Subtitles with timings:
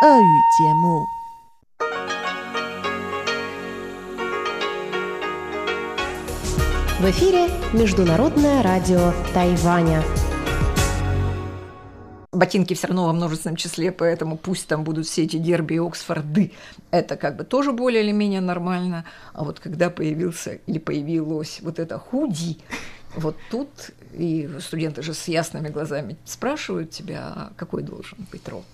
[0.00, 1.08] 俄语节目。
[7.00, 10.04] В эфире Международное радио Тайваня.
[12.30, 16.52] Ботинки все равно во множественном числе, поэтому пусть там будут все эти дерби и Оксфорды.
[16.92, 19.04] Это как бы тоже более или менее нормально.
[19.32, 22.58] А вот когда появился или появилось вот это худи,
[23.16, 23.68] вот тут
[24.12, 28.64] и студенты же с ясными глазами спрашивают тебя, а какой должен быть рот.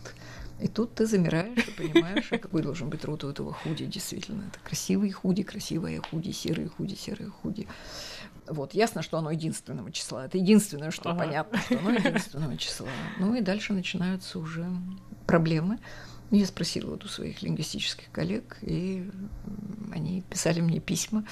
[0.60, 4.44] И тут ты замираешь и понимаешь, какой должен быть рот у этого худи, действительно.
[4.48, 7.66] Это красивые худи, красивые худи, серые худи, серые худи.
[8.46, 10.26] Вот, ясно, что оно единственного числа.
[10.26, 11.24] Это единственное, что ага.
[11.24, 12.88] понятно, что оно единственного числа.
[13.18, 14.66] Ну и дальше начинаются уже
[15.26, 15.78] проблемы.
[16.34, 19.08] Я спросила вот у своих лингвистических коллег, и
[19.92, 21.24] они писали мне письма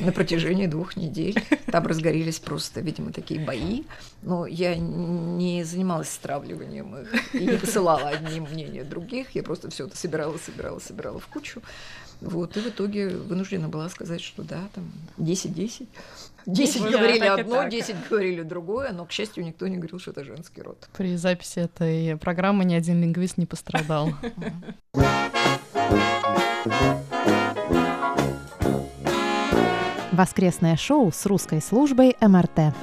[0.00, 1.40] на протяжении двух недель.
[1.66, 3.84] Там разгорелись просто, видимо, такие бои.
[4.22, 9.30] Но я не занималась стравливанием их и не посылала одни мнения других.
[9.36, 11.62] Я просто все это собирала, собирала, собирала в кучу.
[12.20, 15.86] Вот, и в итоге вынуждена была сказать, что да, там 10-10.
[16.46, 20.24] 10 ну, говорили одно, 10 говорили другое, но, к счастью, никто не говорил, что это
[20.24, 20.88] женский род.
[20.96, 24.10] При записи этой программы ни один лингвист не пострадал.
[30.12, 32.74] Воскресное шоу с русской службой МРТ.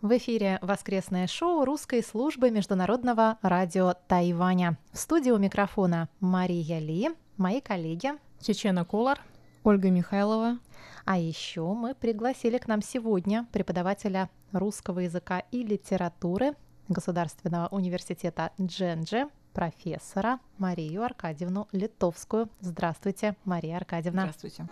[0.00, 4.78] В эфире воскресное шоу русской службы Международного радио Тайваня.
[4.92, 9.18] В студии у микрофона Мария Ли, мои коллеги Чечена Колор,
[9.64, 10.58] Ольга Михайлова.
[11.06, 16.54] А еще мы пригласили к нам сегодня преподавателя русского языка и литературы
[16.88, 22.48] Государственного университета Дженджи, профессора Марию Аркадьевну Литовскую.
[22.60, 24.22] Здравствуйте, Мария Аркадьевна.
[24.22, 24.66] Здравствуйте.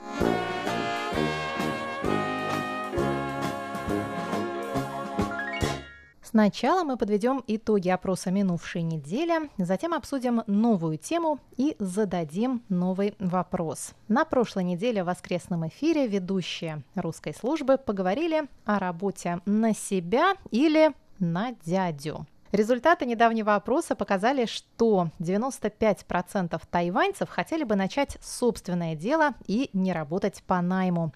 [6.34, 13.92] Сначала мы подведем итоги опроса минувшей недели, затем обсудим новую тему и зададим новый вопрос.
[14.08, 20.92] На прошлой неделе в воскресном эфире ведущие русской службы поговорили о работе на себя или
[21.20, 22.26] на дядю.
[22.50, 30.42] Результаты недавнего опроса показали, что 95% тайваньцев хотели бы начать собственное дело и не работать
[30.44, 31.12] по найму.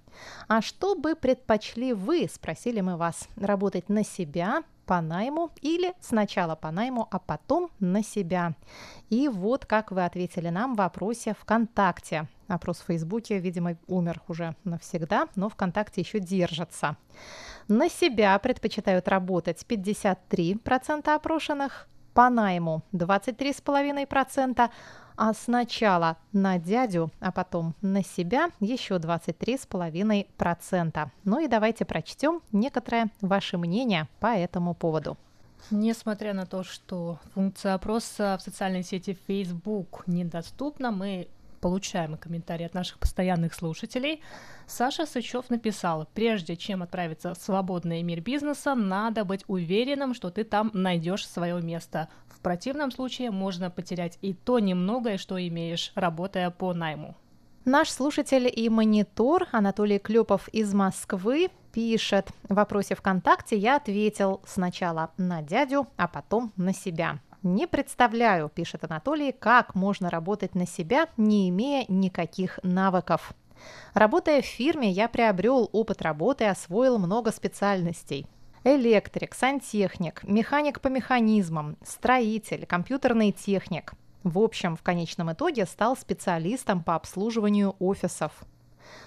[0.46, 6.56] А что бы предпочли вы, спросили мы вас, работать на себя по найму или сначала
[6.56, 8.54] по найму, а потом на себя.
[9.10, 12.26] И вот как вы ответили нам в вопросе ВКонтакте.
[12.48, 16.96] Опрос в Фейсбуке, видимо, умер уже навсегда, но ВКонтакте еще держится.
[17.68, 24.70] На себя предпочитают работать 53% опрошенных, по найму 23,5%,
[25.18, 31.08] а сначала на дядю, а потом на себя еще 23,5%.
[31.24, 35.16] Ну и давайте прочтем некоторое ваше мнение по этому поводу.
[35.72, 41.26] Несмотря на то, что функция опроса в социальной сети Facebook недоступна, мы
[41.60, 44.22] получаем комментарии от наших постоянных слушателей.
[44.68, 50.44] Саша Сычев написал, прежде чем отправиться в свободный мир бизнеса, надо быть уверенным, что ты
[50.44, 52.08] там найдешь свое место.
[52.38, 57.16] В противном случае можно потерять и то немногое, что имеешь, работая по найму.
[57.64, 62.30] Наш слушатель и монитор Анатолий Клепов из Москвы пишет.
[62.48, 67.18] В вопросе ВКонтакте я ответил сначала на дядю, а потом на себя.
[67.42, 73.34] Не представляю, пишет Анатолий, как можно работать на себя, не имея никаких навыков.
[73.94, 78.26] Работая в фирме, я приобрел опыт работы освоил много специальностей.
[78.64, 83.92] Электрик, сантехник, механик по механизмам, строитель, компьютерный техник.
[84.24, 88.32] В общем, в конечном итоге стал специалистом по обслуживанию офисов.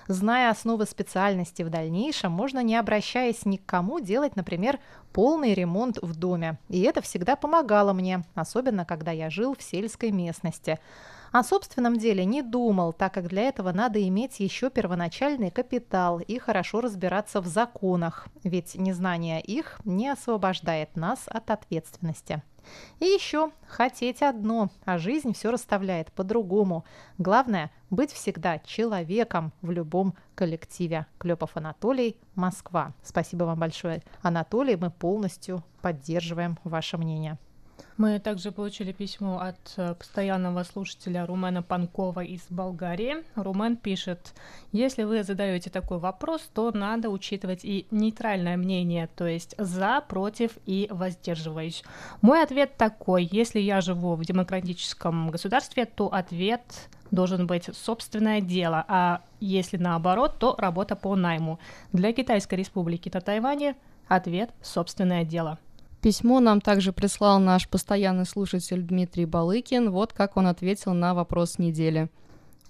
[0.07, 4.79] Зная основы специальности в дальнейшем, можно, не обращаясь ни к кому, делать, например,
[5.11, 6.57] полный ремонт в доме.
[6.69, 10.79] И это всегда помогало мне, особенно когда я жил в сельской местности.
[11.31, 16.37] О собственном деле не думал, так как для этого надо иметь еще первоначальный капитал и
[16.39, 22.43] хорошо разбираться в законах, ведь незнание их не освобождает нас от ответственности.
[22.99, 26.83] И еще хотеть одно, а жизнь все расставляет по-другому.
[27.17, 31.05] Главное– быть всегда человеком в любом коллективе.
[31.17, 32.93] Клепов Анатолий, Москва.
[33.03, 34.75] Спасибо вам большое, Анатолий.
[34.75, 37.37] Мы полностью поддерживаем ваше мнение.
[37.97, 43.17] Мы также получили письмо от э, постоянного слушателя Румена Панкова из Болгарии.
[43.35, 44.33] Румен пишет,
[44.71, 50.57] если вы задаете такой вопрос, то надо учитывать и нейтральное мнение, то есть за, против
[50.65, 51.83] и воздерживаюсь.
[52.21, 56.61] Мой ответ такой, если я живу в демократическом государстве, то ответ
[57.11, 61.59] должен быть собственное дело, а если наоборот, то работа по найму.
[61.91, 63.75] Для Китайской республики на
[64.07, 65.59] ответ– собственное дело.
[66.01, 69.91] Письмо нам также прислал наш постоянный слушатель Дмитрий Балыкин.
[69.91, 72.09] Вот как он ответил на вопрос недели.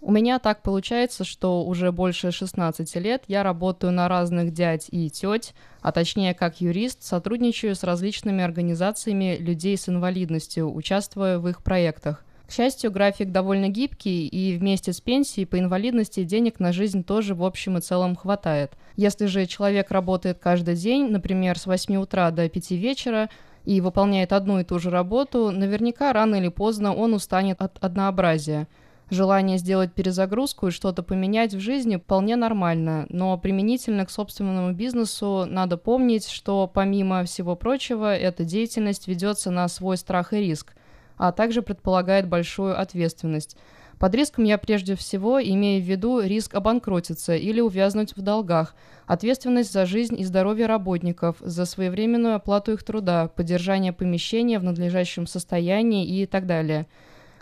[0.01, 5.10] У меня так получается, что уже больше 16 лет я работаю на разных дядь и
[5.10, 11.63] теть, а точнее как юрист, сотрудничаю с различными организациями людей с инвалидностью, участвуя в их
[11.63, 12.25] проектах.
[12.51, 17.33] К счастью, график довольно гибкий, и вместе с пенсией по инвалидности денег на жизнь тоже
[17.33, 18.74] в общем и целом хватает.
[18.98, 23.30] Если же человек работает каждый день, например, с 8 утра до 5 вечера,
[23.63, 28.68] и выполняет одну и ту же работу, наверняка рано или поздно он устанет от однообразия.
[29.09, 35.45] Желание сделать перезагрузку и что-то поменять в жизни вполне нормально, но применительно к собственному бизнесу
[35.48, 40.74] надо помнить, что помимо всего прочего, эта деятельность ведется на свой страх и риск
[41.22, 43.56] а также предполагает большую ответственность.
[44.00, 48.74] Под риском я прежде всего имею в виду риск обанкротиться или увязнуть в долгах,
[49.06, 55.28] ответственность за жизнь и здоровье работников, за своевременную оплату их труда, поддержание помещения в надлежащем
[55.28, 56.88] состоянии и так далее.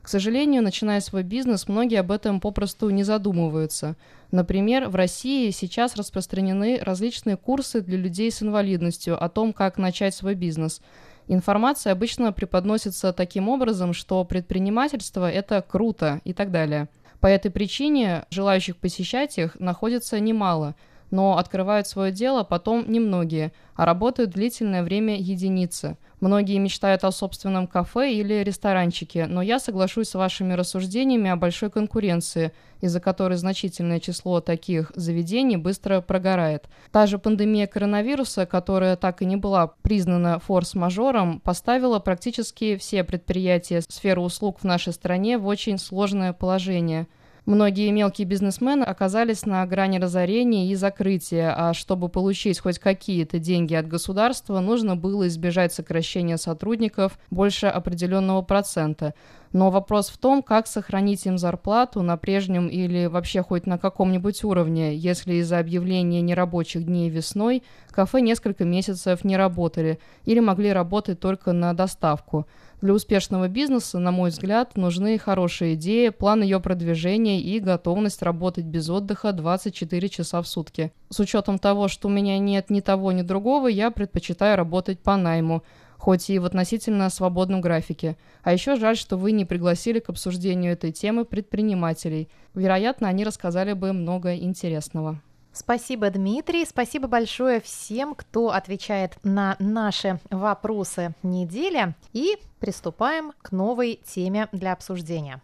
[0.02, 3.96] К сожалению, начиная свой бизнес, многие об этом попросту не задумываются.
[4.32, 10.14] Например, в России сейчас распространены различные курсы для людей с инвалидностью о том, как начать
[10.14, 10.82] свой бизнес–
[11.32, 16.90] Информация обычно преподносится таким образом, что предпринимательство– это круто и так далее.
[17.20, 20.76] По этой причине желающих посещать их находится немало–
[21.12, 25.98] но открывают свое дело потом немногие, а работают длительное время единицы.
[26.20, 31.70] Многие мечтают о собственном кафе или ресторанчике, но я соглашусь с вашими рассуждениями о большой
[31.70, 32.52] конкуренции,
[32.82, 36.68] из-за которой значительное число таких заведений быстро прогорает.
[36.92, 43.82] Та же пандемия коронавируса, которая так и не была признана форс-мажором, поставила практически все предприятия
[43.88, 47.08] сферы услуг в нашей стране в очень сложное положение–
[47.50, 53.74] Многие мелкие бизнесмены оказались на грани разорения и закрытия, а чтобы получить хоть какие-то деньги
[53.74, 59.16] от государства, нужно было избежать сокращения сотрудников больше определенного процента.
[59.52, 64.44] Но вопрос в том, как сохранить им зарплату на прежнем или вообще хоть на каком-нибудь
[64.44, 71.20] уровне, если из-за объявления нерабочих дней весной кафе несколько месяцев не работали или могли работать
[71.20, 72.48] только на доставку.
[72.82, 78.64] Для успешного бизнеса, на мой взгляд, нужны хорошие идеи, план ее продвижения и готовность работать
[78.64, 80.94] без отдыха 24 часа в сутки.
[81.10, 85.18] С учетом того, что у меня нет ни того, ни другого, я предпочитаю работать по
[85.18, 85.64] найму,
[86.00, 88.18] хоть и в относительно свободном графике.
[88.42, 92.30] А еще жаль, что вы не пригласили к обсуждению этой темы предпринимателей.
[92.56, 95.22] Вероятно, они рассказали бы много интересного.
[95.52, 96.66] Спасибо, Дмитрий.
[96.66, 101.96] Спасибо большое всем, кто отвечает на наши вопросы недели.
[102.14, 105.42] И приступаем к новой теме для обсуждения.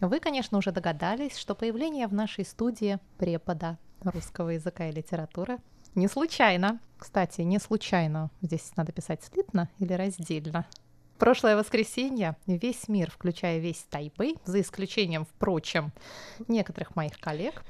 [0.00, 5.58] Вы, конечно, уже догадались, что появление в нашей студии препода русского языка и литературы
[5.94, 6.78] не случайно.
[6.98, 8.30] Кстати, не случайно.
[8.40, 10.66] Здесь надо писать слитно или раздельно.
[11.18, 15.90] Прошлое воскресенье весь мир, включая весь Тайбэй, за исключением, впрочем,
[16.46, 17.64] некоторых моих коллег,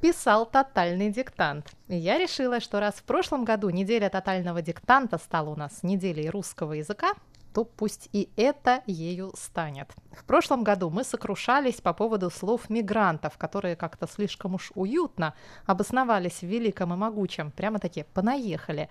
[0.00, 1.72] писал тотальный диктант.
[1.88, 6.30] И я решила, что раз в прошлом году неделя тотального диктанта стала у нас неделей
[6.30, 7.14] русского языка,
[7.56, 9.88] то пусть и это ею станет.
[10.12, 15.32] В прошлом году мы сокрушались по поводу слов мигрантов, которые как-то слишком уж уютно
[15.64, 18.90] обосновались в великом и могучем, прямо-таки понаехали.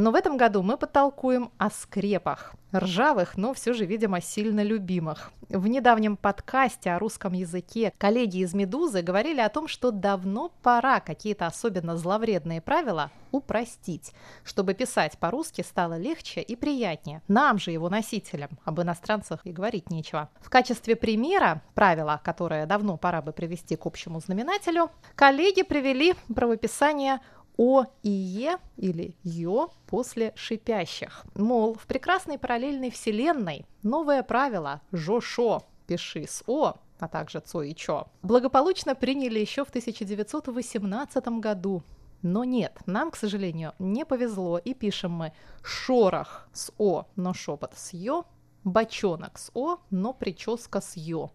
[0.00, 5.30] Но в этом году мы потолкуем о скрепах, ржавых, но все же, видимо, сильно любимых.
[5.50, 11.00] В недавнем подкасте о русском языке коллеги из «Медузы» говорили о том, что давно пора
[11.00, 17.20] какие-то особенно зловредные правила упростить, чтобы писать по-русски стало легче и приятнее.
[17.28, 20.30] Нам же, его носителям, об иностранцах и говорить нечего.
[20.40, 27.20] В качестве примера правила, которое давно пора бы привести к общему знаменателю, коллеги привели правописание
[27.60, 31.26] о и Е или Ё после шипящих.
[31.34, 37.74] Мол, в прекрасной параллельной вселенной новое правило «Жо-шо» пиши с О, а также Цо и
[37.74, 41.82] Чо, благополучно приняли еще в 1918 году.
[42.22, 47.74] Но нет, нам, к сожалению, не повезло, и пишем мы «шорох» с О, но шепот
[47.76, 48.24] с Ё,
[48.64, 51.30] бочонок с О, но прическа с Ё.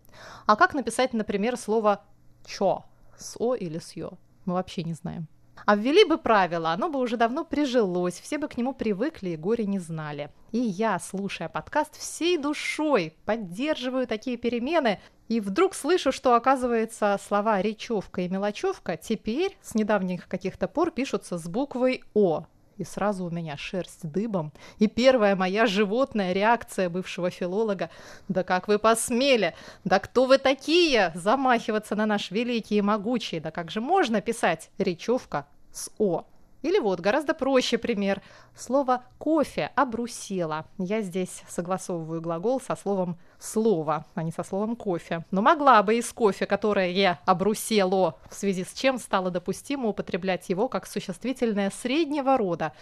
[0.48, 2.04] А как написать, например, слово
[2.48, 2.84] «чо»
[3.16, 4.14] с О или с Ё?
[4.46, 5.28] Мы вообще не знаем.
[5.66, 9.38] А ввели бы правила, оно бы уже давно прижилось, все бы к нему привыкли и
[9.38, 10.30] горе не знали.
[10.52, 17.62] И я, слушая подкаст, всей душой поддерживаю такие перемены, и вдруг слышу, что, оказывается, слова
[17.62, 22.46] речевка и мелочевка теперь с недавних каких-то пор пишутся с буквой «О».
[22.78, 24.52] и сразу у меня шерсть дыбом.
[24.80, 27.90] И первая моя животная реакция бывшего филолога
[28.28, 29.56] «Да как вы посмели?
[29.84, 31.12] Да кто вы такие?
[31.16, 33.40] Замахиваться на наш великий и могучий?
[33.40, 36.26] Да как же можно писать речевка с «о»?»
[36.66, 38.24] Или вот гораздо проще пример.
[38.58, 40.66] Слово «кофе» обрусела.
[40.80, 45.24] Я здесь согласовываю глагол со словом «слово», а не со словом «кофе».
[45.30, 50.50] Но могла бы из кофе, которое я обрусело, в связи с чем стало допустимо употреблять
[50.50, 52.74] его как существительное среднего рода.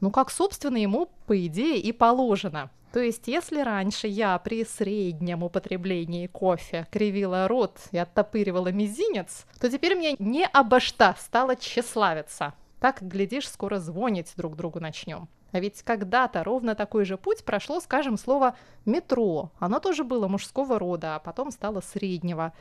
[0.00, 2.70] Ну, как, собственно, ему, по идее, и положено.
[2.92, 9.70] То есть, если раньше я при среднем употреблении кофе кривила рот и оттопыривала мизинец, то
[9.70, 12.54] теперь мне не обо что стало тщеславиться.
[12.80, 15.28] Так, глядишь, скоро звонить друг другу начнем.
[15.50, 18.54] А ведь когда-то ровно такой же путь прошло, скажем, слово
[18.84, 19.50] «метро».
[19.58, 22.52] Оно тоже было мужского рода, а потом стало среднего.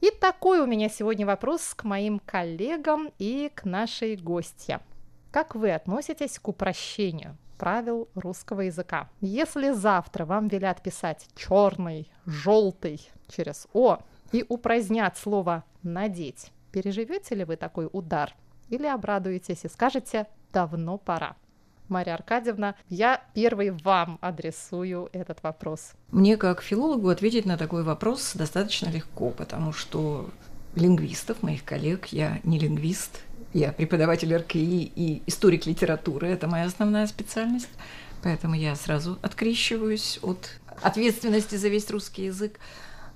[0.00, 4.80] И такой у меня сегодня вопрос к моим коллегам и к нашей гостье.
[5.30, 9.08] Как вы относитесь к упрощению правил русского языка?
[9.20, 13.98] Если завтра вам велят писать черный, желтый через «о»
[14.32, 18.34] и упразднят слово «надеть», переживете ли вы такой удар?
[18.74, 21.36] Или обрадуетесь и скажете «давно пора».
[21.88, 25.92] Мария Аркадьевна, я первый вам адресую этот вопрос.
[26.10, 30.28] Мне как филологу ответить на такой вопрос достаточно легко, потому что
[30.74, 33.20] лингвистов, моих коллег, я не лингвист,
[33.52, 34.58] я преподаватель РКИ
[34.96, 37.70] и историк литературы, это моя основная специальность,
[38.24, 40.50] поэтому я сразу открещиваюсь от
[40.82, 42.58] ответственности за весь русский язык.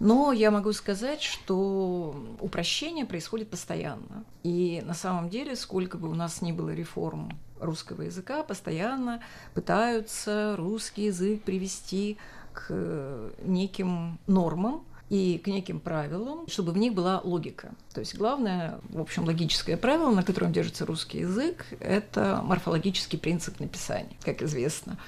[0.01, 4.25] Но я могу сказать, что упрощение происходит постоянно.
[4.43, 9.21] И на самом деле, сколько бы у нас ни было реформ русского языка, постоянно
[9.55, 12.17] пытаются русский язык привести
[12.53, 17.71] к неким нормам, и к неким правилам, чтобы в них была логика.
[17.95, 23.59] То есть главное, в общем, логическое правило, на котором держится русский язык, это морфологический принцип
[23.59, 24.99] написания, как известно.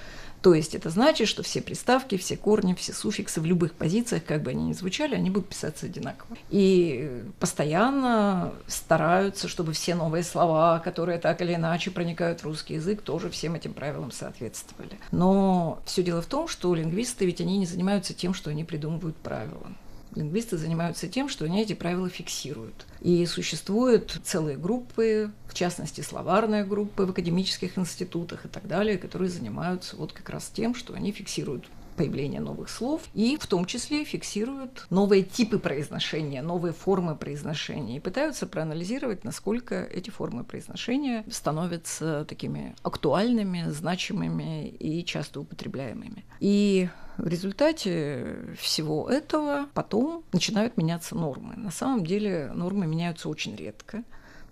[0.43, 4.43] То есть это значит, что все приставки, все корни, все суффиксы в любых позициях, как
[4.43, 6.37] бы они ни звучали, они будут писаться одинаково.
[6.49, 13.03] И постоянно стараются, чтобы все новые слова, которые так или иначе проникают в русский язык,
[13.03, 14.99] тоже всем этим правилам соответствовали.
[15.13, 19.17] Но все дело в том, что лингвисты ведь они не занимаются тем, что они придумывают
[19.17, 19.67] правила.
[20.15, 22.87] Лингвисты занимаются тем, что они эти правила фиксируют.
[23.01, 29.29] И существуют целые группы, в частности, словарные группы в академических институтах и так далее, которые
[29.29, 31.67] занимаются вот как раз тем, что они фиксируют
[32.01, 38.01] появление новых слов и в том числе фиксируют новые типы произношения, новые формы произношения и
[38.01, 46.25] пытаются проанализировать, насколько эти формы произношения становятся такими актуальными, значимыми и часто употребляемыми.
[46.41, 46.89] И
[47.21, 51.55] в результате всего этого потом начинают меняться нормы.
[51.57, 54.05] На самом деле нормы меняются очень редко.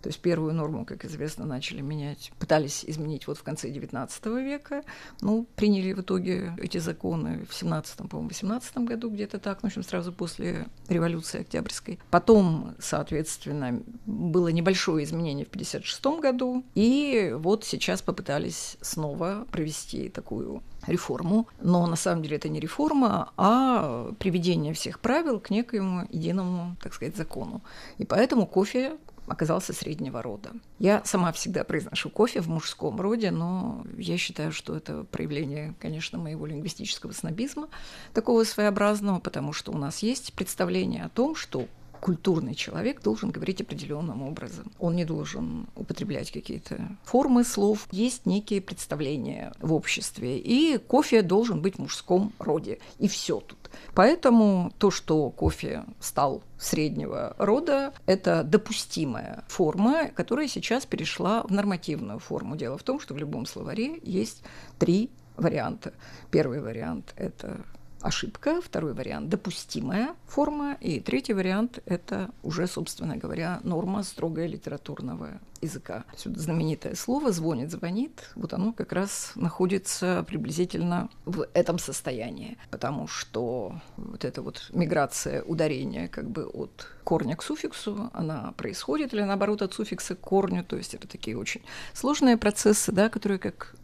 [0.09, 4.83] То есть первую норму, как известно, начали менять, пытались изменить вот в конце XIX века.
[5.21, 9.73] Ну, приняли в итоге эти законы в 17 по-моему, 18 году где-то так, ну, в
[9.73, 11.99] общем, сразу после революции Октябрьской.
[12.11, 20.63] Потом, соответственно, было небольшое изменение в 56 году, и вот сейчас попытались снова провести такую
[20.87, 26.77] реформу, но на самом деле это не реформа, а приведение всех правил к некоему единому,
[26.83, 27.61] так сказать, закону.
[27.99, 28.97] И поэтому кофе
[29.29, 30.53] оказался среднего рода.
[30.79, 36.19] Я сама всегда произношу кофе в мужском роде, но я считаю, что это проявление, конечно,
[36.19, 37.69] моего лингвистического снобизма,
[38.15, 41.67] такого своеобразного, потому что у нас есть представление о том, что
[42.01, 44.71] культурный человек должен говорить определенным образом.
[44.79, 47.87] Он не должен употреблять какие-то формы слов.
[47.91, 50.39] Есть некие представления в обществе.
[50.39, 52.79] И кофе должен быть в мужском роде.
[52.99, 53.59] И все тут.
[53.95, 62.19] Поэтому то, что кофе стал среднего рода, это допустимая форма, которая сейчас перешла в нормативную
[62.19, 62.57] форму.
[62.57, 64.43] Дело в том, что в любом словаре есть
[64.79, 65.93] три варианта.
[66.31, 67.65] Первый вариант– это
[68.01, 75.41] ошибка, второй вариант– допустимая форма, и третий вариант– это уже, собственно говоря, норма строгая литературного
[75.61, 76.05] языка.
[76.17, 83.07] Сюда знаменитое слово «звонит, звонит», вот оно как раз находится приблизительно в этом состоянии, потому
[83.07, 89.23] что вот эта вот миграция ударения как бы от корня к суффиксу, она происходит, или
[89.23, 91.63] наоборот от суффикса к корню, то есть это такие очень
[91.95, 93.75] сложные процессы, да, которые, как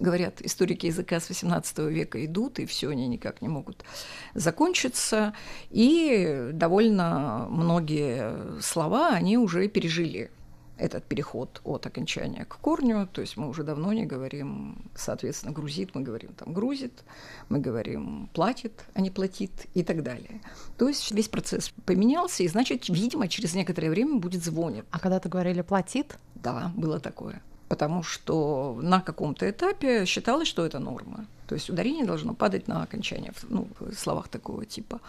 [0.00, 3.84] говорят, историки языка с XVIII века идут, и все они никак не могут
[4.34, 5.34] закончиться.
[5.70, 10.30] И довольно многие слова они уже пережили
[10.80, 15.94] этот переход от окончания к корню, то есть мы уже давно не говорим, соответственно, грузит,
[15.94, 17.04] мы говорим там грузит,
[17.50, 20.40] мы говорим платит, а не платит и так далее.
[20.78, 24.86] То есть весь процесс поменялся, и значит, видимо, через некоторое время будет звонит.
[24.90, 26.18] А когда-то говорили платит?
[26.34, 27.42] Да, было такое.
[27.70, 31.26] Потому что на каком-то этапе считалось, что это норма.
[31.46, 35.00] То есть ударение должно падать на окончание ну, в словах такого типа.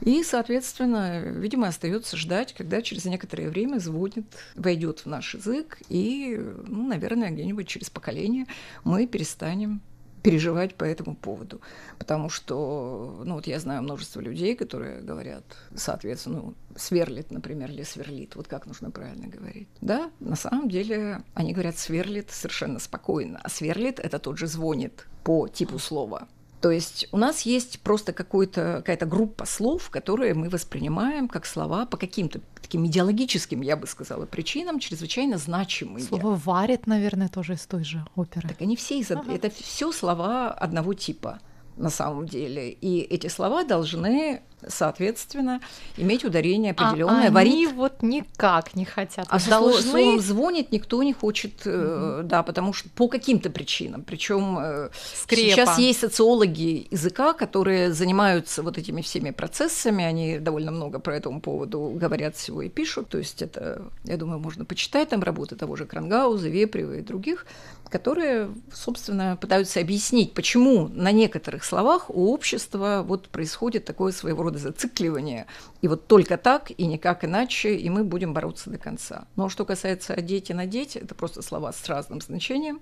[0.00, 4.26] И, соответственно, видимо, остается ждать, когда через некоторое время звонит,
[4.56, 6.36] войдет в наш язык, и,
[6.66, 8.46] ну, наверное, где-нибудь через поколение
[8.82, 9.80] мы перестанем
[10.22, 11.60] переживать по этому поводу.
[11.98, 17.82] Потому что, ну вот я знаю множество людей, которые говорят, соответственно, ну, сверлит, например, или
[17.82, 18.36] сверлит.
[18.36, 19.68] Вот как нужно правильно говорить?
[19.80, 25.06] Да, на самом деле они говорят сверлит совершенно спокойно, а сверлит– это тот же звонит
[25.24, 26.28] по типу слова.
[26.60, 31.96] То есть у нас есть просто какая-то группа слов, которые мы воспринимаем как слова по
[31.96, 36.04] каким-то таким идеологическим, я бы сказала, причинам, чрезвычайно значимые.
[36.04, 38.48] Слово «варит», наверное, тоже из той же оперы.
[38.48, 39.10] Так они все из...
[39.10, 39.32] Ага.
[39.32, 41.40] Это все слова одного типа
[41.76, 42.70] на самом деле.
[42.70, 45.60] И эти слова должны соответственно,
[45.96, 47.28] иметь ударение определенное.
[47.28, 47.52] А варить.
[47.52, 49.26] они вот никак не хотят.
[49.28, 49.82] А должны...
[49.82, 52.22] словом звонит никто не хочет, mm-hmm.
[52.24, 54.02] да, потому что по каким-то причинам.
[54.02, 54.90] Причем э,
[55.28, 61.40] сейчас есть социологи языка, которые занимаются вот этими всеми процессами, они довольно много про этому
[61.40, 63.08] поводу говорят всего и пишут.
[63.08, 67.46] То есть это, я думаю, можно почитать там работы того же Крангауза, Вепрева и других,
[67.88, 74.49] которые, собственно, пытаются объяснить, почему на некоторых словах у общества вот происходит такое своего рода
[74.58, 75.46] зацикливание.
[75.82, 79.26] И вот только так и никак иначе, и мы будем бороться до конца.
[79.36, 82.80] Но что касается «одеть» и «надеть», это просто слова с разным значением.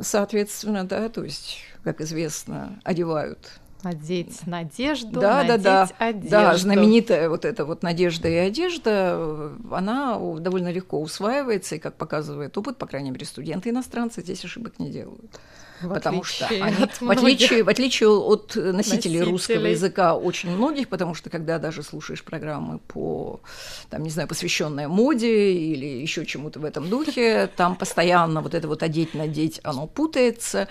[0.00, 6.06] Соответственно, да, то есть, как известно, одевают Надеть надежду, да, надеть да, да.
[6.06, 6.30] одежду.
[6.30, 12.58] Да, знаменитая вот эта вот надежда и одежда, она довольно легко усваивается, и, как показывает
[12.58, 15.38] опыт, по крайней мере, студенты иностранцы здесь ошибок не делают.
[15.80, 19.20] В потому что они, в, отличие, в отличие от носителей, носителей.
[19.20, 23.40] русского языка, очень многих, потому что когда даже слушаешь программы по,
[23.90, 28.66] там, не знаю, посвященные моде или еще чему-то в этом духе, там постоянно вот это
[28.66, 30.68] вот одеть, надеть, оно путается.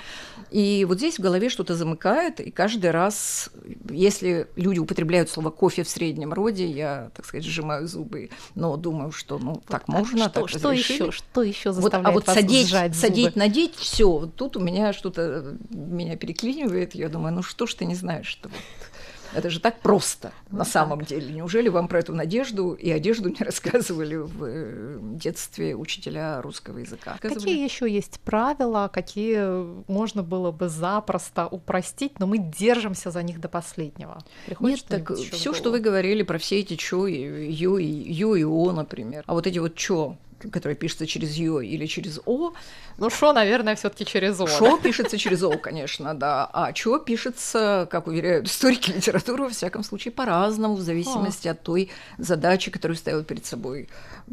[0.51, 3.49] И вот здесь в голове что-то замыкает, и каждый раз,
[3.89, 9.11] если люди употребляют слово кофе в среднем роде, я, так сказать, сжимаю зубы, но думаю,
[9.11, 12.27] что ну так а можно, что, так что еще, что еще заставляет вот, а вот
[12.27, 13.39] вас садить, сжать садить, зубы?
[13.39, 17.95] надеть, все, тут у меня что-то меня переклинивает, я думаю, ну что ж ты не
[17.95, 18.57] знаешь, что вот
[19.33, 20.73] это же так просто ну, на так.
[20.73, 21.33] самом деле.
[21.33, 27.17] Неужели вам про эту надежду и одежду не рассказывали в э, детстве учителя русского языка?
[27.21, 33.39] Какие еще есть правила, какие можно было бы запросто упростить, но мы держимся за них
[33.39, 34.23] до последнего?
[34.45, 38.43] Приходит Нет, так все, что вы говорили про все эти чё, ю и ю и
[38.43, 40.17] о, например, а вот эти вот чё,
[40.51, 42.53] которое пишется через Ё или через О.
[42.97, 44.47] Ну, Шо, наверное, все таки через О.
[44.47, 44.83] Шо да?
[44.83, 46.49] пишется через О, конечно, да.
[46.53, 51.51] А Чо пишется, как уверяют историки литературы, во всяком случае, по-разному, в зависимости а.
[51.51, 53.89] от той задачи, которую ставил перед собой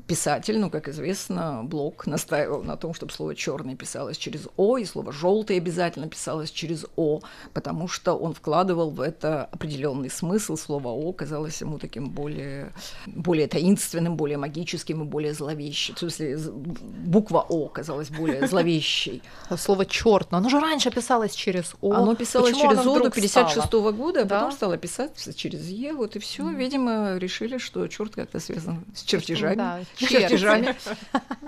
[0.07, 0.59] писатель.
[0.59, 5.13] Ну, как известно, Блок настаивал на том, чтобы слово черный писалось через О, и слово
[5.13, 7.21] желтый обязательно писалось через О,
[7.53, 10.57] потому что он вкладывал в это определенный смысл.
[10.57, 12.73] Слово О казалось ему таким более,
[13.07, 19.23] более таинственным, более магическим и более зловещим в смысле, буква О казалась более зловещей.
[19.57, 21.93] Слово черт, но оно же раньше писалось через О.
[21.93, 24.37] Оно писалось Почему через О до 56 -го года, а да?
[24.37, 26.43] потом стало писаться через Е, вот и все.
[26.43, 26.55] Mm.
[26.55, 29.57] Видимо, решили, что черт как-то связан с чертежами.
[29.57, 30.77] Да, чертежами.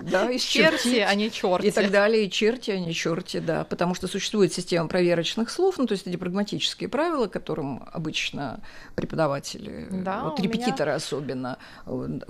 [0.01, 1.67] Да, и черти, а не черти.
[1.67, 3.63] И так далее, и черти, а не черти, да.
[3.65, 8.61] Потому что существует система проверочных слов, ну, то есть эти прагматические правила, которым обычно
[8.95, 10.95] преподаватели, да, вот репетиторы меня...
[10.95, 11.57] особенно,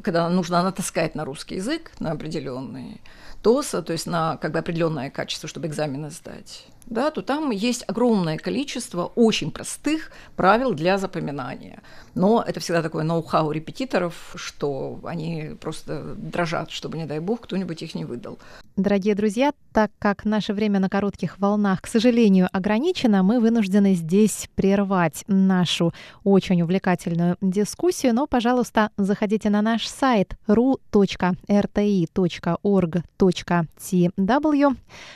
[0.02, 3.02] когда нужно натаскать на русский язык, на определенный
[3.43, 7.84] ТОСа, то есть на как бы определенное качество, чтобы экзамены сдать да, то там есть
[7.88, 11.82] огромное количество очень простых правил для запоминания.
[12.15, 17.82] Но это всегда такое ноу-хау репетиторов, что они просто дрожат, чтобы, не дай бог, кто-нибудь
[17.84, 18.39] их не выдал.
[18.76, 24.50] Дорогие друзья, так как наше время на коротких волнах, к сожалению, ограничено, мы вынуждены здесь
[24.56, 28.13] прервать нашу очень увлекательную дискуссию.
[28.13, 31.17] Но, пожалуйста, заходите на наш сайт ru.rti.org.tw,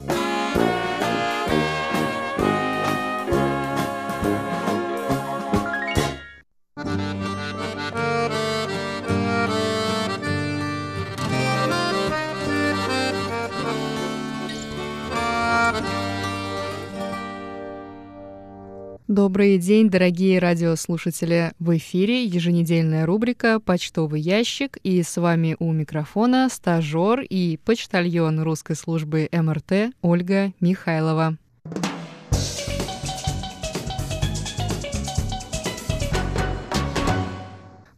[19.08, 21.52] Добрый день, дорогие радиослушатели!
[21.58, 28.74] В эфире еженедельная рубрика «Почтовый ящик» и с вами у микрофона стажер и почтальон русской
[28.74, 31.36] службы МРТ Ольга Михайлова.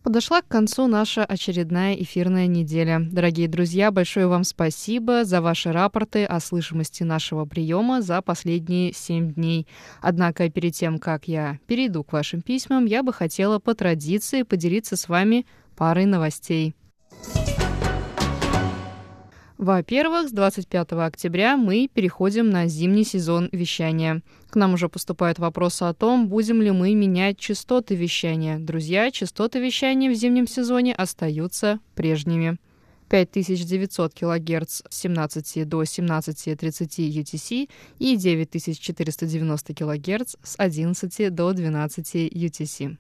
[0.07, 3.01] Подошла к концу наша очередная эфирная неделя.
[3.11, 9.33] Дорогие друзья, большое вам спасибо за ваши рапорты о слышимости нашего приема за последние семь
[9.33, 9.67] дней.
[10.01, 14.97] Однако перед тем, как я перейду к вашим письмам, я бы хотела по традиции поделиться
[14.97, 16.77] с вами парой новостей.
[19.59, 24.23] Во-первых, с 25 октября мы переходим на зимний сезон вещания.
[24.51, 28.59] К нам уже поступают вопросы о том, будем ли мы менять частоты вещания.
[28.59, 32.59] Друзья, частоты вещания в зимнем сезоне остаются прежними.
[33.09, 42.97] 5900 кГц с 17 до 17.30 UTC и 9490 кГц с 11 до 12 UTC.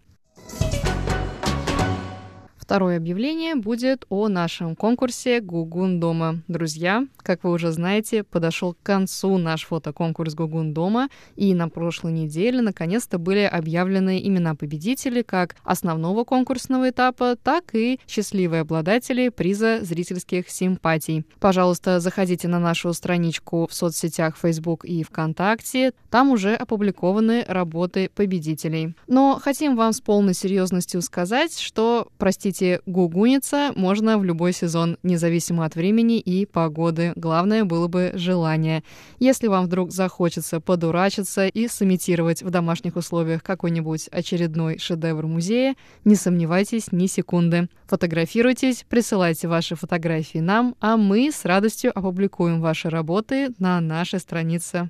[2.67, 6.43] Второе объявление будет о нашем конкурсе «Гугун дома».
[6.49, 12.11] Друзья, как вы уже знаете, подошел к концу наш фотоконкурс «Гугун дома», и на прошлой
[12.11, 19.79] неделе наконец-то были объявлены имена победителей как основного конкурсного этапа, так и счастливые обладатели приза
[19.83, 21.25] зрительских симпатий.
[21.39, 28.97] Пожалуйста, заходите на нашу страничку в соцсетях Facebook и ВКонтакте, там уже опубликованы работы победителей.
[29.07, 34.97] Но хотим вам с полной серьезностью сказать, что, простите, кстати, гугуниться можно в любой сезон,
[35.03, 37.13] независимо от времени и погоды.
[37.15, 38.83] Главное было бы желание.
[39.19, 46.15] Если вам вдруг захочется подурачиться и сымитировать в домашних условиях какой-нибудь очередной шедевр музея, не
[46.15, 47.69] сомневайтесь ни секунды.
[47.89, 54.89] Фотографируйтесь, присылайте ваши фотографии нам, а мы с радостью опубликуем ваши работы на нашей странице.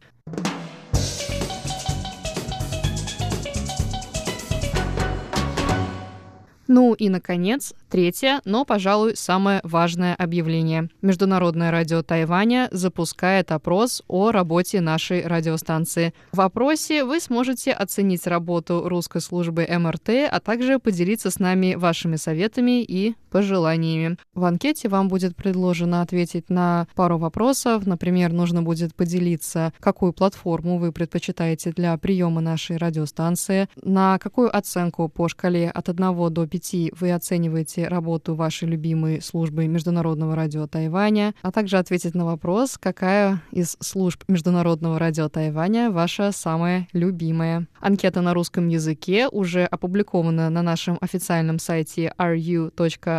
[6.68, 10.90] Ну и, наконец, третье, но, пожалуй, самое важное объявление.
[11.00, 16.12] Международное радио Тайваня запускает опрос о работе нашей радиостанции.
[16.32, 22.16] В опросе вы сможете оценить работу русской службы МРТ, а также поделиться с нами вашими
[22.16, 24.18] советами и пожеланиями.
[24.34, 27.86] В анкете вам будет предложено ответить на пару вопросов.
[27.86, 35.08] Например, нужно будет поделиться, какую платформу вы предпочитаете для приема нашей радиостанции, на какую оценку
[35.08, 40.66] по шкале от 1 до 5 5 вы оцениваете работу вашей любимой службы Международного радио
[40.66, 47.66] Тайваня, а также ответить на вопрос, какая из служб Международного радио Тайваня ваша самая любимая.
[47.80, 53.16] Анкета на русском языке уже опубликована на нашем официальном сайте ru.rti.org.tw.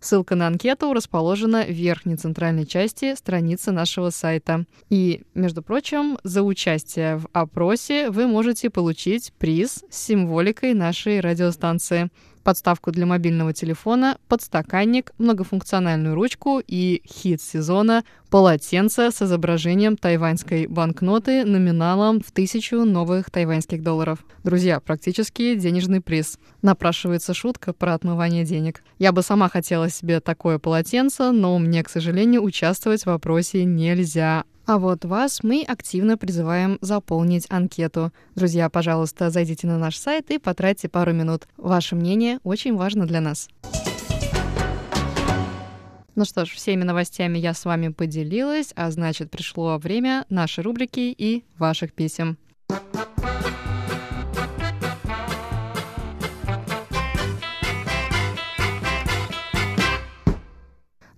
[0.00, 4.64] Ссылка на анкету расположена в верхней центральной части страницы нашего сайта.
[4.90, 12.10] И, между прочим, за участие в опросе вы можете получить приз с символикой нашей радиостанции
[12.48, 21.44] подставку для мобильного телефона, подстаканник, многофункциональную ручку и хит сезона полотенце с изображением тайваньской банкноты
[21.44, 24.24] номиналом в тысячу новых тайваньских долларов.
[24.44, 26.38] Друзья, практически денежный приз.
[26.62, 28.82] Напрашивается шутка про отмывание денег.
[28.98, 34.44] Я бы сама хотела себе такое полотенце, но мне, к сожалению, участвовать в вопросе нельзя.
[34.68, 38.12] А вот вас мы активно призываем заполнить анкету.
[38.34, 41.48] Друзья, пожалуйста, зайдите на наш сайт и потратьте пару минут.
[41.56, 43.48] Ваше мнение очень важно для нас.
[46.14, 51.14] Ну что ж, всеми новостями я с вами поделилась, а значит пришло время нашей рубрики
[51.16, 52.36] и ваших писем.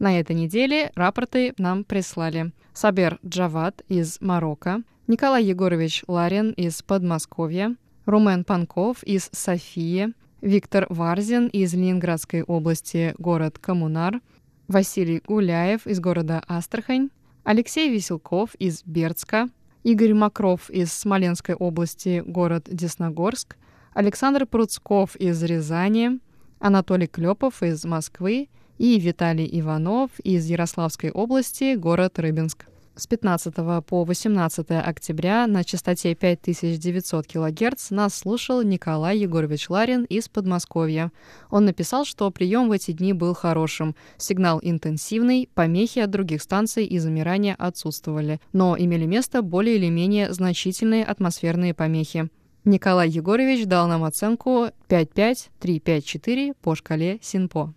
[0.01, 7.77] На этой неделе рапорты нам прислали Сабер Джават из Марокко, Николай Егорович Ларин из Подмосковья,
[8.07, 14.23] Румен Панков из Софии, Виктор Варзин из Ленинградской области, город Коммунар,
[14.69, 17.11] Василий Гуляев из города Астрахань,
[17.45, 19.51] Алексей Веселков из Бердска,
[19.83, 23.59] Игорь Макров из Смоленской области, город Десногорск,
[23.93, 26.21] Александр Пруцков из Рязани,
[26.59, 28.49] Анатолий Клепов из Москвы
[28.81, 32.65] и Виталий Иванов из Ярославской области, город Рыбинск.
[32.97, 33.55] С 15
[33.87, 41.13] по 18 октября на частоте 5900 кГц нас слушал Николай Егорович Ларин из Подмосковья.
[41.51, 43.95] Он написал, что прием в эти дни был хорошим.
[44.17, 50.33] Сигнал интенсивный, помехи от других станций и замирания отсутствовали, но имели место более или менее
[50.33, 52.31] значительные атмосферные помехи.
[52.65, 57.75] Николай Егорович дал нам оценку 5-5-3-5-4 по шкале СИНПО.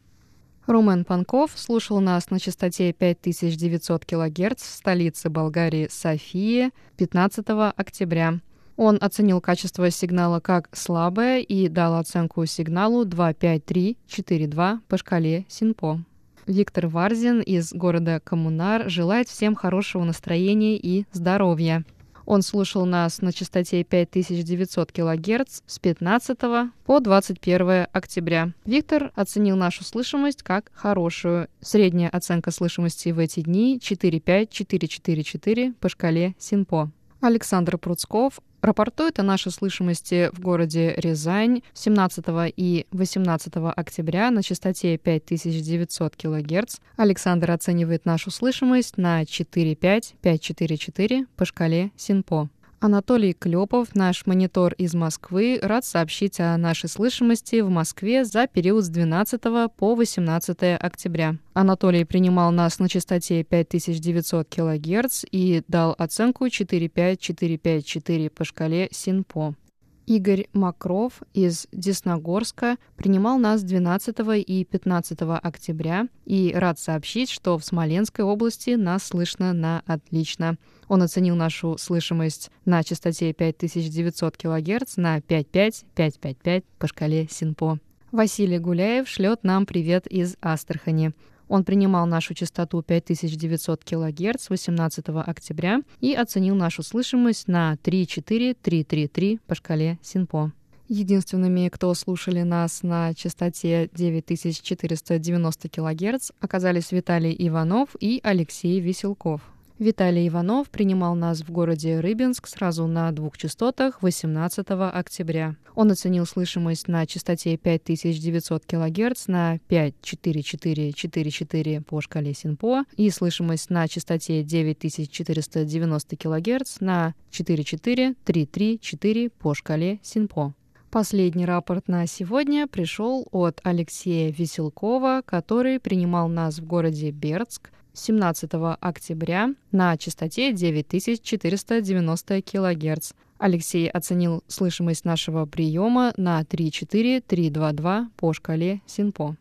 [0.65, 7.45] Румен Панков слушал нас на частоте 5900 кГц в столице Болгарии Софии 15
[7.76, 8.39] октября.
[8.78, 16.06] Он оценил качество сигнала как слабое и дал оценку сигналу 25342 по шкале СИНПО.
[16.47, 21.84] Виктор Варзин из города Коммунар желает всем хорошего настроения и здоровья.
[22.25, 26.38] Он слушал нас на частоте 5900 кГц с 15
[26.86, 28.51] по 21 октября.
[28.65, 31.47] Виктор оценил нашу слышимость как хорошую.
[31.62, 36.91] Средняя оценка слышимости в эти дни 45444 по шкале СИНПО.
[37.21, 44.97] Александр Пруцков рапортует о нашей слышимости в городе Рязань 17 и 18 октября на частоте
[44.97, 46.78] 5900 кГц.
[46.95, 52.49] Александр оценивает нашу слышимость на 45544 по шкале СИНПО.
[52.84, 58.84] Анатолий Клепов, наш монитор из Москвы, рад сообщить о нашей слышимости в Москве за период
[58.84, 59.41] с 12
[59.78, 61.38] по 18 октября.
[61.54, 69.56] Анатолий принимал нас на частоте 5900 кГц и дал оценку 45454 по шкале СИНПО.
[70.05, 77.63] Игорь Макров из Десногорска принимал нас 12 и 15 октября и рад сообщить, что в
[77.63, 80.57] Смоленской области нас слышно на отлично.
[80.89, 87.79] Он оценил нашу слышимость на частоте 5900 кГц на 55-555 по шкале СИНПО.
[88.11, 91.13] Василий Гуляев шлет нам привет из Астрахани.
[91.53, 99.53] Он принимал нашу частоту 5900 кГц 18 октября и оценил нашу слышимость на 34333 по
[99.53, 100.51] шкале СИНПО.
[100.87, 109.41] Единственными, кто слушали нас на частоте 9490 кГц, оказались Виталий Иванов и Алексей Веселков.
[109.79, 115.55] Виталий Иванов принимал нас в городе Рыбинск сразу на двух частотах 18 октября.
[115.73, 123.88] Он оценил слышимость на частоте 5900 кГц на 54444 по шкале СИНПО и слышимость на
[123.88, 130.53] частоте 9490 кГц на 44334 по шкале СИНПО.
[130.91, 138.51] Последний рапорт на сегодня пришел от Алексея Веселкова, который принимал нас в городе Бердск 17
[138.79, 143.12] октября на частоте 9490 кГц.
[143.38, 149.36] Алексей оценил слышимость нашего приема на 34322 по шкале СИНПО.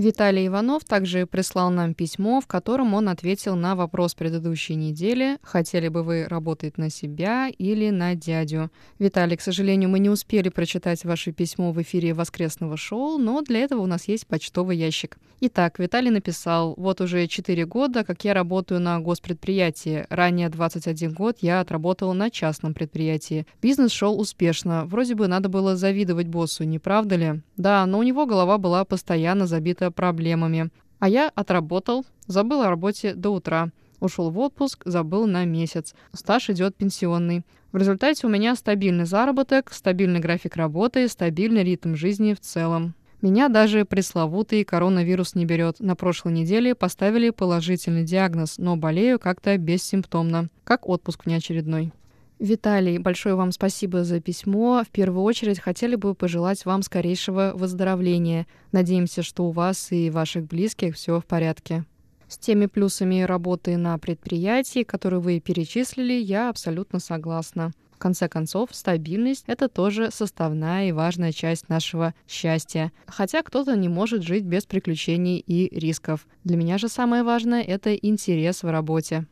[0.00, 5.88] Виталий Иванов также прислал нам письмо, в котором он ответил на вопрос предыдущей недели, хотели
[5.88, 8.70] бы вы работать на себя или на дядю.
[8.98, 13.58] Виталий, к сожалению, мы не успели прочитать ваше письмо в эфире воскресного шоу, но для
[13.58, 15.18] этого у нас есть почтовый ящик.
[15.42, 20.06] Итак, Виталий написал, вот уже 4 года, как я работаю на госпредприятии.
[20.08, 23.46] Ранее 21 год я отработал на частном предприятии.
[23.60, 24.86] Бизнес шел успешно.
[24.86, 27.42] Вроде бы надо было завидовать боссу, не правда ли?
[27.58, 30.70] Да, но у него голова была постоянно забита проблемами.
[30.98, 33.70] А я отработал, забыл о работе до утра.
[34.00, 35.94] Ушел в отпуск, забыл на месяц.
[36.12, 37.42] Стаж идет пенсионный.
[37.72, 42.94] В результате у меня стабильный заработок, стабильный график работы, стабильный ритм жизни в целом.
[43.22, 45.78] Меня даже пресловутый коронавирус не берет.
[45.78, 51.92] На прошлой неделе поставили положительный диагноз, но болею как-то бессимптомно, как отпуск внеочередной.
[52.40, 54.82] Виталий, большое вам спасибо за письмо.
[54.82, 58.46] В первую очередь хотели бы пожелать вам скорейшего выздоровления.
[58.72, 61.84] Надеемся, что у вас и ваших близких все в порядке.
[62.28, 67.72] С теми плюсами работы на предприятии, которые вы перечислили, я абсолютно согласна.
[67.92, 72.90] В конце концов, стабильность— это тоже составная и важная часть нашего счастья.
[73.04, 76.26] Хотя кто-то не может жить без приключений и рисков.
[76.44, 79.26] Для меня же самое важное— это интерес в работе.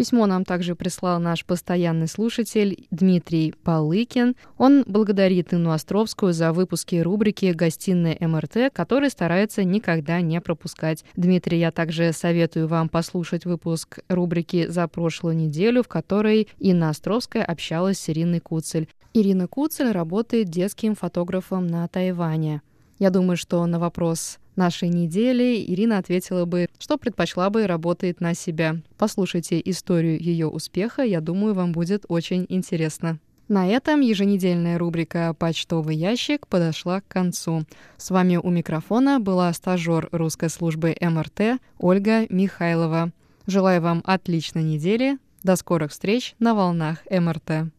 [0.00, 4.34] Письмо нам также прислал наш постоянный слушатель Дмитрий Полыкин.
[4.56, 11.04] Он благодарит Инну Островскую за выпуски рубрики «Гостиная МРТ», который старается никогда не пропускать.
[11.16, 17.44] Дмитрий, я также советую вам послушать выпуск рубрики за прошлую неделю, в которой Инна Островская
[17.44, 18.88] общалась с Ириной Куцель.
[19.12, 22.62] Ирина Куцель работает детским фотографом на Тайване.
[23.00, 28.34] Я думаю, что на вопрос нашей недели Ирина ответила бы, что предпочла бы работать на
[28.34, 28.76] себя.
[28.98, 33.18] Послушайте историю ее успеха, я думаю, вам будет очень интересно.
[33.48, 37.64] На этом еженедельная рубрика «Почтовый ящик» подошла к концу.
[37.96, 43.12] С вами у микрофона была стажер русской службы МРТ Ольга Михайлова.
[43.46, 45.16] Желаю вам отличной недели.
[45.42, 47.72] До скорых встреч на волнах МРТ.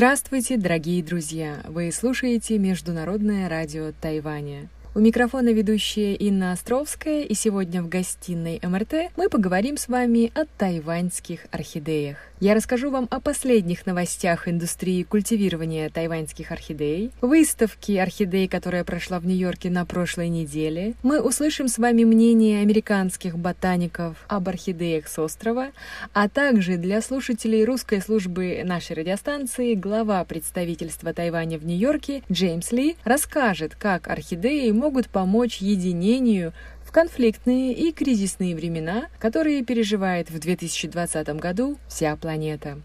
[0.00, 1.60] Здравствуйте, дорогие друзья!
[1.68, 4.70] Вы слушаете Международное радио Тайваня.
[4.92, 10.46] У микрофона ведущая Инна Островская, и сегодня в гостиной МРТ мы поговорим с вами о
[10.58, 12.16] тайваньских орхидеях.
[12.40, 19.26] Я расскажу вам о последних новостях индустрии культивирования тайваньских орхидей, выставке орхидей, которая прошла в
[19.26, 20.94] Нью-Йорке на прошлой неделе.
[21.02, 25.68] Мы услышим с вами мнение американских ботаников об орхидеях с острова,
[26.14, 32.96] а также для слушателей русской службы нашей радиостанции глава представительства Тайваня в Нью-Йорке Джеймс Ли
[33.04, 41.27] расскажет, как орхидеи могут помочь единению в конфликтные и кризисные времена, которые переживает в 2020
[41.39, 42.81] году вся планета.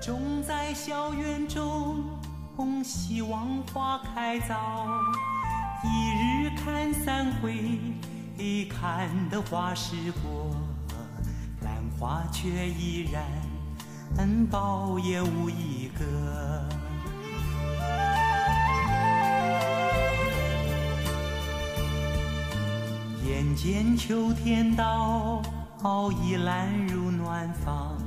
[0.00, 2.04] 种在校园中，
[2.82, 4.88] 希望花开早。
[5.84, 5.86] 一
[6.18, 7.78] 日看三回，
[8.68, 10.56] 看得花时过，
[11.62, 13.45] 兰花却依然。
[14.17, 16.05] 恩报也无一个。
[23.25, 25.41] 眼见秋天到，
[26.23, 27.97] 已懒入暖房，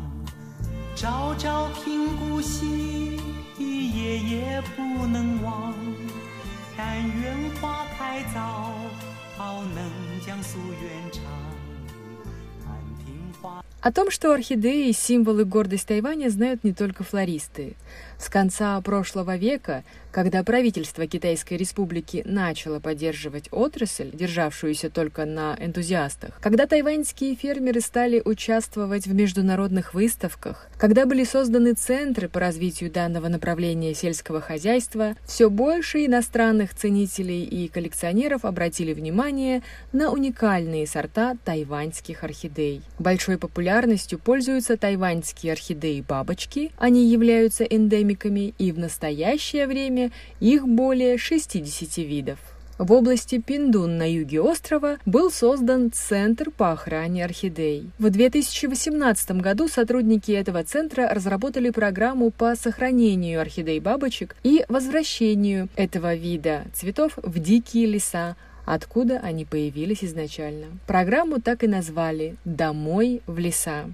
[0.96, 3.20] 朝朝听故稀，
[3.59, 5.73] 夜夜不能忘。
[6.77, 8.73] 但愿花开早，
[9.37, 9.85] 好能
[10.27, 11.23] 将夙愿偿。
[13.81, 17.77] О том, что орхидеи– символы гордость Тайваня, знают не только флористы.
[18.20, 26.38] С конца прошлого века, когда правительство Китайской Республики начало поддерживать отрасль, державшуюся только на энтузиастах,
[26.42, 33.28] когда тайваньские фермеры стали участвовать в международных выставках, когда были созданы центры по развитию данного
[33.28, 42.22] направления сельского хозяйства, все больше иностранных ценителей и коллекционеров обратили внимание на уникальные сорта тайваньских
[42.22, 42.83] орхидей.
[42.98, 51.18] Большой популярностью пользуются тайваньские орхидеи-бабочки, они являются эндемиками эндемиками, и в настоящее время их более
[51.18, 52.38] 60 видов.
[52.79, 57.90] В области Пиндун на юге острова был создан Центр по охране орхидей.
[57.99, 66.64] В 2018 году сотрудники этого центра разработали программу по сохранению орхидей-бабочек и возвращению этого вида
[66.73, 70.68] цветов в дикие леса, откуда они появились изначально.
[70.87, 73.90] Программу так и назвали «Домой в леса».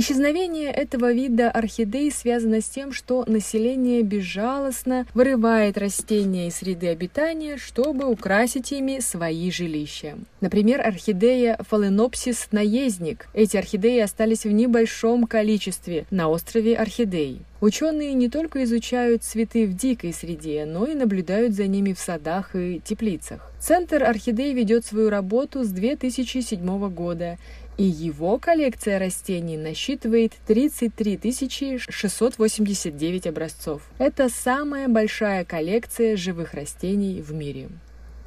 [0.00, 7.58] Исчезновение этого вида орхидей связано с тем, что население безжалостно вырывает растения из среды обитания,
[7.58, 10.14] чтобы украсить ими свои жилища.
[10.40, 13.28] Например, орхидея фаленопсис наездник.
[13.34, 17.42] Эти орхидеи остались в небольшом количестве на острове Орхидей.
[17.60, 22.56] Ученые не только изучают цветы в дикой среде, но и наблюдают за ними в садах
[22.56, 23.52] и теплицах.
[23.60, 27.36] Центр орхидей ведет свою работу с 2007 года
[27.80, 33.80] и его коллекция растений насчитывает 33 689 образцов.
[33.96, 37.70] Это самая большая коллекция живых растений в мире.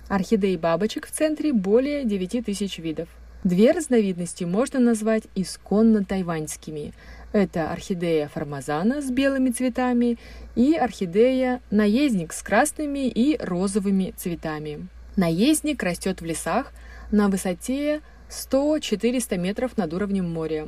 [0.07, 3.09] Орхидей бабочек в центре более 9 тысяч видов.
[3.43, 6.95] Две разновидности можно назвать исконно тайваньскими.
[7.31, 10.17] Это орхидея формазана с белыми цветами
[10.55, 14.87] и орхидея наездник с красными и розовыми цветами.
[15.15, 16.73] Наездник растет в лесах
[17.11, 18.01] на высоте
[18.33, 20.67] 100-400 метров над уровнем моря.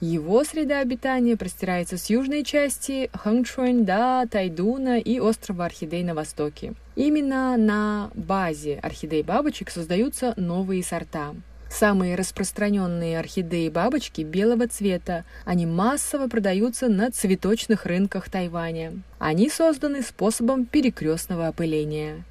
[0.00, 6.74] Его среда обитания простирается с южной части Хангчуань до Тайдуна и острова Орхидей на востоке.
[6.96, 11.34] Именно на базе орхидей-бабочек создаются новые сорта.
[11.70, 15.24] Самые распространенные орхидеи-бабочки белого цвета.
[15.44, 19.02] Они массово продаются на цветочных рынках Тайваня.
[19.18, 22.24] Они созданы способом перекрестного опыления.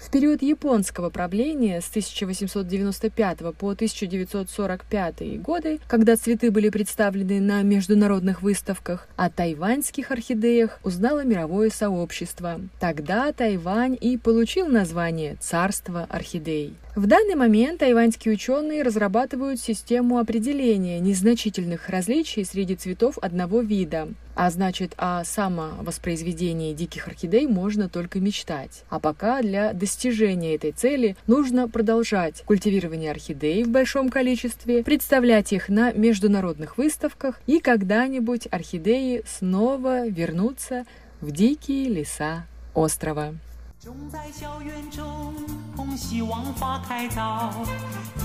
[0.00, 8.40] В период японского правления с 1895 по 1945 годы, когда цветы были представлены на международных
[8.40, 12.60] выставках, о тайваньских орхидеях узнало мировое сообщество.
[12.80, 16.74] Тогда Тайвань и получил название «Царство орхидей».
[16.96, 24.08] В данный момент тайваньские ученые разрабатывают систему определения незначительных различий среди цветов одного вида.
[24.39, 28.83] А значит, о самовоспроизведении диких орхидей можно только мечтать.
[28.89, 35.69] А пока для достижения этой цели нужно продолжать культивирование орхидей в большом количестве, представлять их
[35.69, 40.85] на международных выставках, и когда-нибудь орхидеи снова вернутся
[41.21, 43.35] в дикие леса острова.
[43.81, 45.35] 种在校园中，
[45.75, 47.53] 同希望花开早。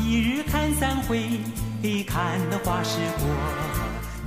[0.02, 1.20] 一日看三回，
[2.06, 3.28] 看得花时过，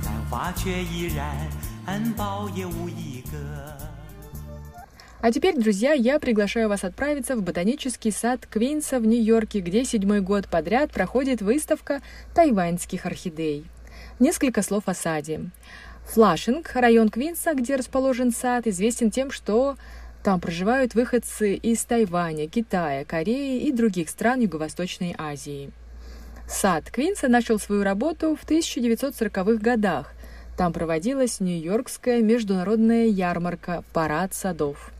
[0.04, 1.57] 但花却依然含苞也无一个。
[5.21, 10.21] А теперь, друзья, я приглашаю вас отправиться в ботанический сад Квинса в Нью-Йорке, где седьмой
[10.21, 12.01] год подряд проходит выставка
[12.33, 13.65] тайваньских орхидей.
[14.19, 15.41] Несколько слов о саде.
[16.05, 19.75] Флашинг, район Квинса, где расположен сад, известен тем, что
[20.23, 25.71] там проживают выходцы из Тайваня, Китая, Кореи и других стран Юго-Восточной Азии.
[26.47, 30.13] Сад Квинса начал свою работу в 1940-х годах.
[30.59, 34.91] Там проводилась Нью-Йоркская международная ярмарка «Парад садов».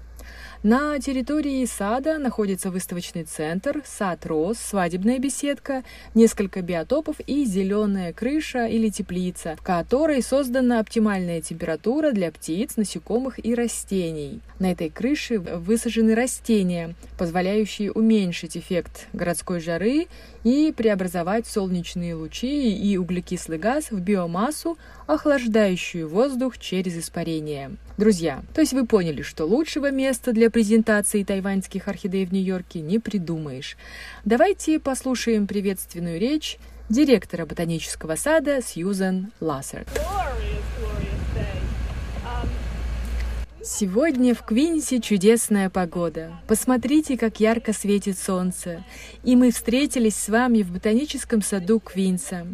[0.64, 5.84] На территории сада находится выставочный центр, сад роз, свадебная беседка,
[6.16, 13.44] несколько биотопов и зеленая крыша или теплица, в которой создана оптимальная температура для птиц, насекомых
[13.46, 14.42] и растений.
[14.60, 20.08] На этой крыше высажены растения, позволяющие уменьшить эффект городской жары
[20.44, 24.78] и преобразовать солнечные лучи и углекислый газ в биомассу,
[25.08, 27.72] охлаждающую воздух через испарение.
[27.98, 33.00] Друзья, то есть вы поняли, что лучшего места для презентации тайваньских орхидей в Нью-Йорке не
[33.00, 33.78] придумаешь.
[34.24, 36.58] Давайте послушаем приветственную речь
[36.90, 39.88] директора ботанического сада Сьюзен Лассерт.
[43.62, 46.32] Сегодня в Квинсе чудесная погода.
[46.48, 48.86] Посмотрите, как ярко светит солнце.
[49.24, 52.48] И мы встретились с вами в ботаническом саду Квинса.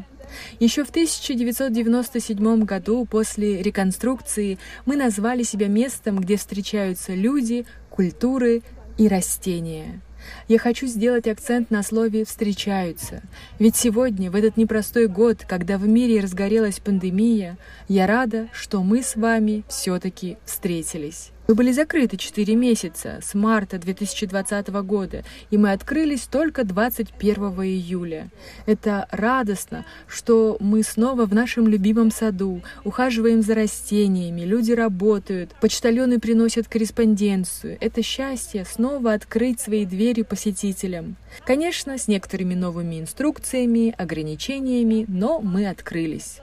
[0.59, 8.63] Еще в 1997 году после реконструкции мы назвали себя местом, где встречаются люди, культуры
[8.97, 10.01] и растения.
[10.47, 13.21] Я хочу сделать акцент на слове «встречаются».
[13.59, 17.57] Ведь сегодня, в этот непростой год, когда в мире разгорелась пандемия,
[17.87, 21.31] я рада, что мы с вами все-таки встретились.
[21.47, 28.29] Мы были закрыты 4 месяца с марта 2020 года, и мы открылись только 21 июля.
[28.65, 36.19] Это радостно, что мы снова в нашем любимом саду, ухаживаем за растениями, люди работают, почтальоны
[36.19, 37.77] приносят корреспонденцию.
[37.79, 41.15] Это счастье снова открыть свои двери посетителям.
[41.45, 46.39] Конечно, с некоторыми новыми инструкциями, ограничениями, но мы открылись.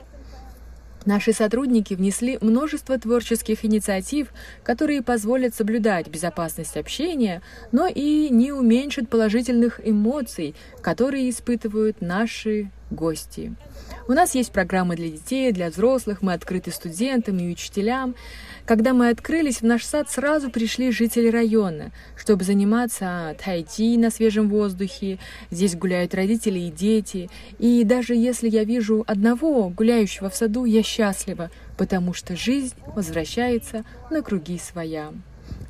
[1.05, 4.29] Наши сотрудники внесли множество творческих инициатив,
[4.63, 7.43] которые позволят соблюдать безопасность общения,
[7.73, 13.55] но и не уменьшат положительных эмоций, которые испытывают наши гости.
[14.09, 18.15] У нас есть программы для детей, для взрослых, мы открыты студентам и учителям.
[18.65, 24.49] Когда мы открылись, в наш сад сразу пришли жители района, чтобы заниматься тайти на свежем
[24.49, 25.19] воздухе.
[25.51, 27.29] Здесь гуляют родители и дети.
[27.59, 33.85] И даже если я вижу одного гуляющего в саду, я счастлива, потому что жизнь возвращается
[34.11, 35.13] на круги своя.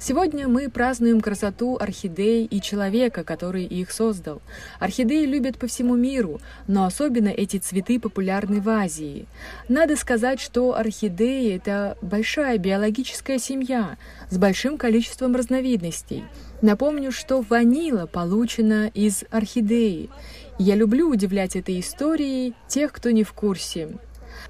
[0.05, 4.42] Сегодня мы празднуем красоту орхидей и человека, который их создал.
[4.80, 9.26] Орхидеи любят по всему миру, но особенно эти цветы популярны в Азии.
[9.68, 13.96] Надо сказать, что орхидеи— это большая биологическая семья
[14.28, 16.24] с большим количеством разновидностей.
[16.62, 20.11] Напомню, что ванила получена из орхидеи.
[20.59, 23.90] Я люблю удивлять этой историей тех, кто не в курсе.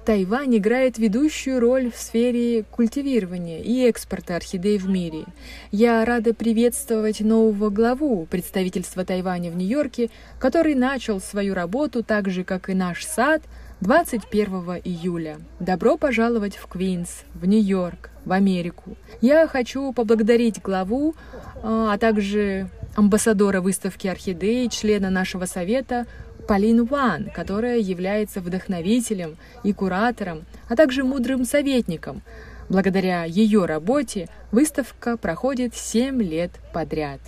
[0.05, 5.23] Тайвань играет ведущую роль в сфере культивирования и экспорта орхидей в мире.
[5.71, 12.43] Я рада приветствовать нового главу представительства Тайваня в Нью-Йорке, который начал свою работу так же,
[12.43, 13.43] как и наш сад,
[13.79, 15.37] 21 июля.
[15.61, 18.97] Добро пожаловать в Квинс, в Нью-Йорк, в Америку.
[19.21, 21.15] Я хочу поблагодарить главу,
[21.61, 26.07] а, а также амбассадора выставки орхидей, члена нашего совета
[26.47, 32.21] Полин Ван, которая является вдохновителем и куратором, а также мудрым советником.
[32.69, 37.19] Благодаря ее работе выставка проходит 7 лет подряд.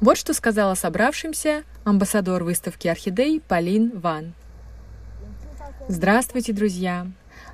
[0.00, 4.34] Вот что сказала собравшимся амбассадор выставки орхидей Полин Ван.
[5.88, 7.06] Здравствуйте, друзья!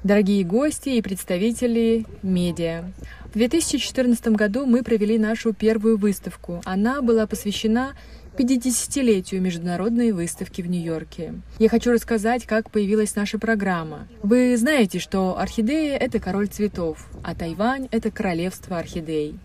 [0.02, 2.84] Дорогие гости и представители медиа,
[3.26, 6.62] В 2014 году мы провели нашу первую выставку.
[6.64, 7.92] Она была посвящена
[8.36, 11.34] 50-летию международной выставки в Нью-Йорке.
[11.58, 14.08] Я хочу рассказать, как появилась наша программа.
[14.22, 19.38] Вы знаете, что орхидея— это король цветов, а Тайвань— это королевство орхидей.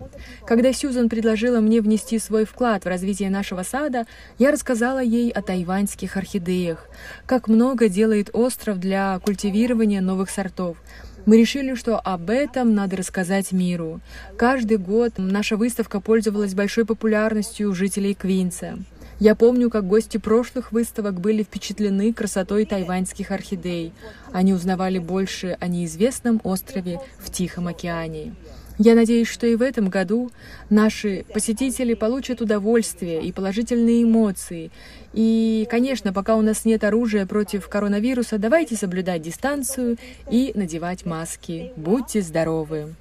[0.46, 4.06] Когда Сьюзан предложила мне внести свой вклад в развитие нашего сада,
[4.38, 6.90] я рассказала ей о тайваньских орхидеях,
[7.26, 10.78] как много делает остров для культивирования новых сортов,
[11.26, 14.00] мы решили, что об этом надо рассказать миру.
[14.38, 18.78] Каждый год наша выставка пользовалась большой популярностью у жителей Квинса.
[19.20, 23.94] Я помню, как гости прошлых выставок были впечатлены красотой тайваньских орхидей.
[24.34, 28.34] Они узнавали больше о неизвестном острове в Тихом океане.
[28.78, 30.32] Я надеюсь, что и в этом году
[30.70, 34.72] наши посетители получат удовольствие и положительные эмоции.
[35.14, 39.98] И, конечно, пока у нас нет оружия против коронавируса, давайте соблюдать дистанцию
[40.30, 41.72] и надевать маски.
[41.78, 42.94] Будьте здоровы!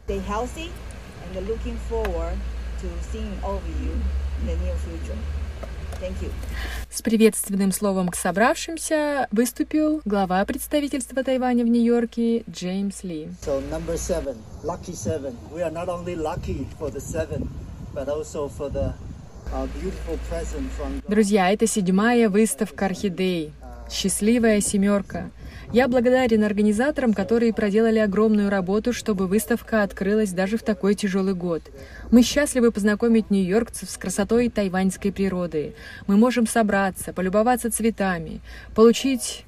[6.95, 13.31] С приветственным словом к собравшимся выступил глава представительства Тайваня в Нью-Йорке Джеймс Ли.
[13.45, 15.35] So, number seven, lucky seven.
[15.53, 17.49] We are not only lucky for the seven,
[17.93, 18.93] but also for the
[19.53, 19.69] uh,
[21.09, 23.53] Друзья, это седьмая выставка орхидей.
[23.91, 25.31] Счастливая семерка.
[25.73, 31.63] Я благодарен организаторам, которые проделали огромную работу, чтобы выставка открылась даже в такой тяжелый год.
[32.11, 35.75] Мы счастливы познакомить нью-йоркцев с красотой тайваньской природы.
[36.07, 38.41] Мы можем собраться, полюбоваться цветами,
[38.75, 39.45] получить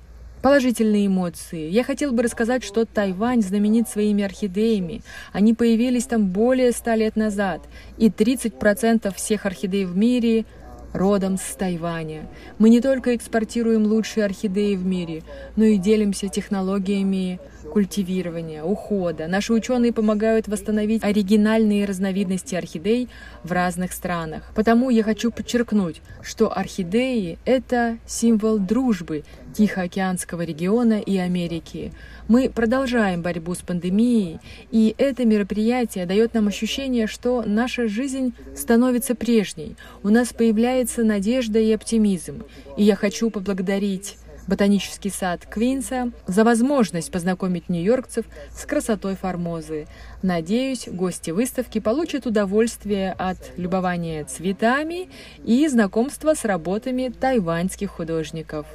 [0.47, 1.69] Положительные эмоции.
[1.71, 5.03] Я хотел бы рассказать, что Тайвань знаменит своими орхидеями.
[5.33, 7.63] Они появились там более ста лет назад,
[7.99, 10.45] и 30% всех орхидей в мире
[10.93, 12.27] родом с Тайваня.
[12.59, 15.23] Мы не только экспортируем лучшие орхидеи в мире,
[15.57, 17.39] но и делимся технологиями
[17.73, 19.27] культивирования, ухода.
[19.27, 23.09] Наши ученые помогают восстановить оригинальные разновидности орхидей
[23.43, 24.53] в разных странах.
[24.55, 29.25] Потому я хочу подчеркнуть, что орхидеи— это символ дружбы
[29.57, 31.93] Тихоокеанского региона и Америки.
[32.29, 34.39] Мы продолжаем борьбу с пандемией,
[34.71, 39.77] и это мероприятие дает нам ощущение, что наша жизнь становится прежней.
[40.03, 42.43] У нас появляется надежда и оптимизм.
[42.77, 44.17] И я хочу поблагодарить
[44.47, 49.87] ботанический сад Квинса за возможность познакомить нью-йоркцев с красотой Формозы.
[50.23, 55.09] Надеюсь, гости выставки получат удовольствие от любования цветами
[55.45, 58.67] и знакомства с работами тайваньских художников.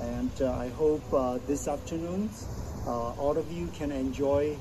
[0.00, 2.30] And uh, I hope uh, this afternoon
[2.86, 4.56] uh, all of you can enjoy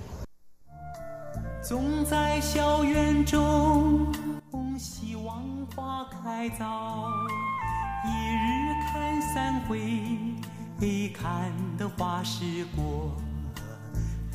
[1.68, 4.08] 总在校园中
[4.80, 5.44] 希望
[5.76, 7.10] 花开早，
[8.06, 9.78] 一日看三回，
[11.10, 13.12] 看得花时过，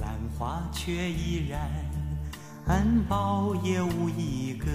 [0.03, 1.59] 兰花却依然
[3.09, 4.69] 苞也无一个。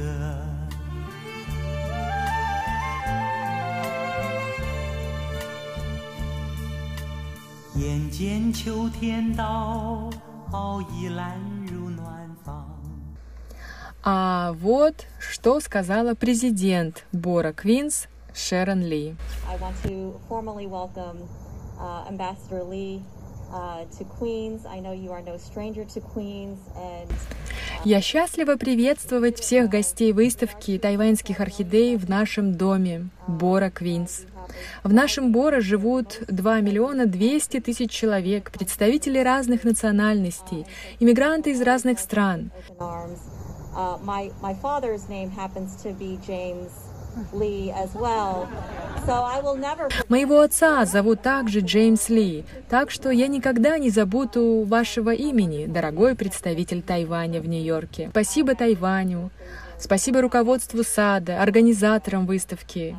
[7.76, 10.10] 眼见秋天到，
[10.92, 11.97] 已兰如暖房。
[14.04, 19.16] А вот что сказала президент Бора Квинс Шерон Ли.
[27.86, 34.26] Я счастлива приветствовать всех гостей выставки тайваньских орхидей в нашем доме Бора Квинс.
[34.84, 40.66] В нашем Бора живут 2 миллиона 200 тысяч человек, представители разных национальностей,
[41.00, 42.52] иммигранты из разных стран.
[43.78, 46.72] Uh, my, my father's name happens to be James.
[50.08, 56.14] Моего отца зовут также Джеймс Ли, так что я никогда не забуду вашего имени, дорогой
[56.16, 58.10] представитель Тайваня в Нью-Йорке.
[58.12, 59.32] Спасибо Тайваню,
[59.80, 62.96] спасибо руководству сада, организаторам выставки.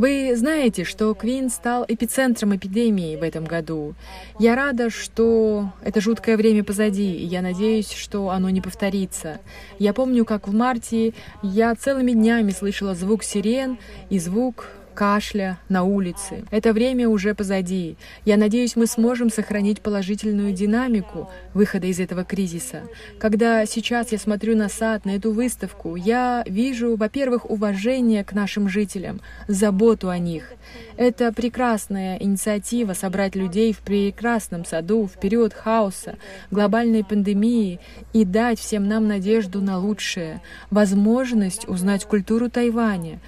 [0.00, 3.92] Вы знаете, что Квин стал эпицентром эпидемии в этом году.
[4.38, 9.40] Я рада, что это жуткое время позади, и я надеюсь, что оно не повторится.
[9.78, 13.76] Я помню, как в марте я целыми днями слышала звук сирен
[14.08, 14.68] и звук
[15.00, 16.44] кашля на улице.
[16.50, 17.96] Это время уже позади.
[18.26, 22.82] Я надеюсь, мы сможем сохранить положительную динамику выхода из этого кризиса.
[23.18, 28.68] Когда сейчас я смотрю на сад, на эту выставку, я вижу, во-первых, уважение к нашим
[28.68, 30.52] жителям, заботу о них.
[30.98, 36.18] Это прекрасная инициатива собрать людей в прекрасном саду в период хаоса,
[36.50, 37.80] глобальной пандемии
[38.12, 43.18] и дать всем нам надежду на лучшее, возможность узнать культуру Тайваня,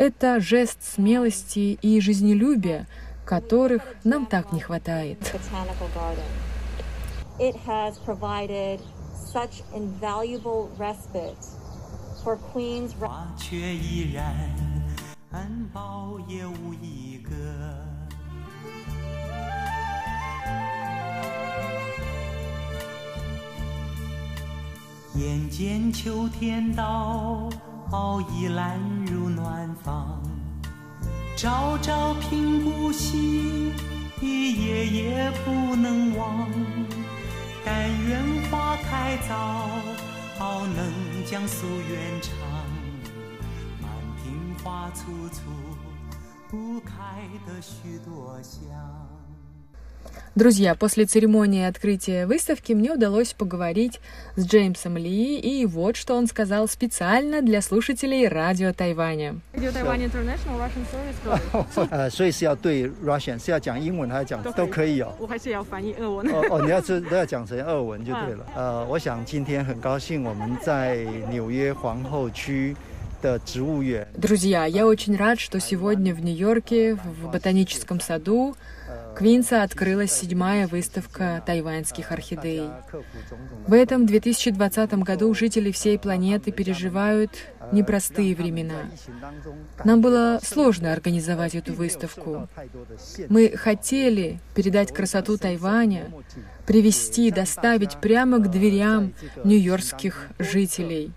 [0.00, 2.86] это жест смелости и жизнелюбия,
[3.24, 5.18] которых нам так не хватает.
[7.38, 8.80] It has provided
[9.14, 11.36] such invaluable respite
[12.24, 12.94] for Queens.
[12.98, 14.34] 花却依然
[15.30, 17.30] 含苞也无一个。
[25.16, 27.48] 眼见秋天到，
[28.21, 30.23] 已懒入暖房，
[31.35, 33.73] 朝朝频顾惜，
[34.21, 36.47] 夜夜不能忘。
[37.65, 39.67] 但愿花开早，
[40.37, 42.33] 好能将夙愿偿。
[43.81, 43.91] 满
[44.23, 45.41] 庭花簇簇，
[46.49, 49.00] 不开的许多香。
[50.34, 54.00] Друзья, после церемонии открытия выставки мне удалось поговорить
[54.36, 59.36] с Джеймсом Ли, и вот что он сказал специально для слушателей радио Тайваня.
[59.54, 65.12] Radio Taiwan International Russian Service 呃，所以是要对 Russian 是要讲英文还是讲都可以哦。
[65.18, 66.26] 我 还是要翻译俄文。
[66.30, 68.46] 哦哦，你要是都要讲成俄文就对了。
[68.54, 70.98] 呃，我想今天很高兴我们在
[71.30, 72.76] 纽约皇后区。
[74.14, 78.54] Друзья, я очень рад, что сегодня в Нью-Йорке, в ботаническом саду,
[79.15, 82.69] Квинса открылась седьмая выставка тайваньских орхидей.
[83.67, 87.31] В этом 2020 году жители всей планеты переживают
[87.71, 88.89] непростые времена.
[89.83, 92.47] Нам было сложно организовать эту выставку.
[93.29, 96.11] Мы хотели передать красоту Тайваня,
[96.65, 101.11] привести, доставить прямо к дверям нью-йоркских жителей.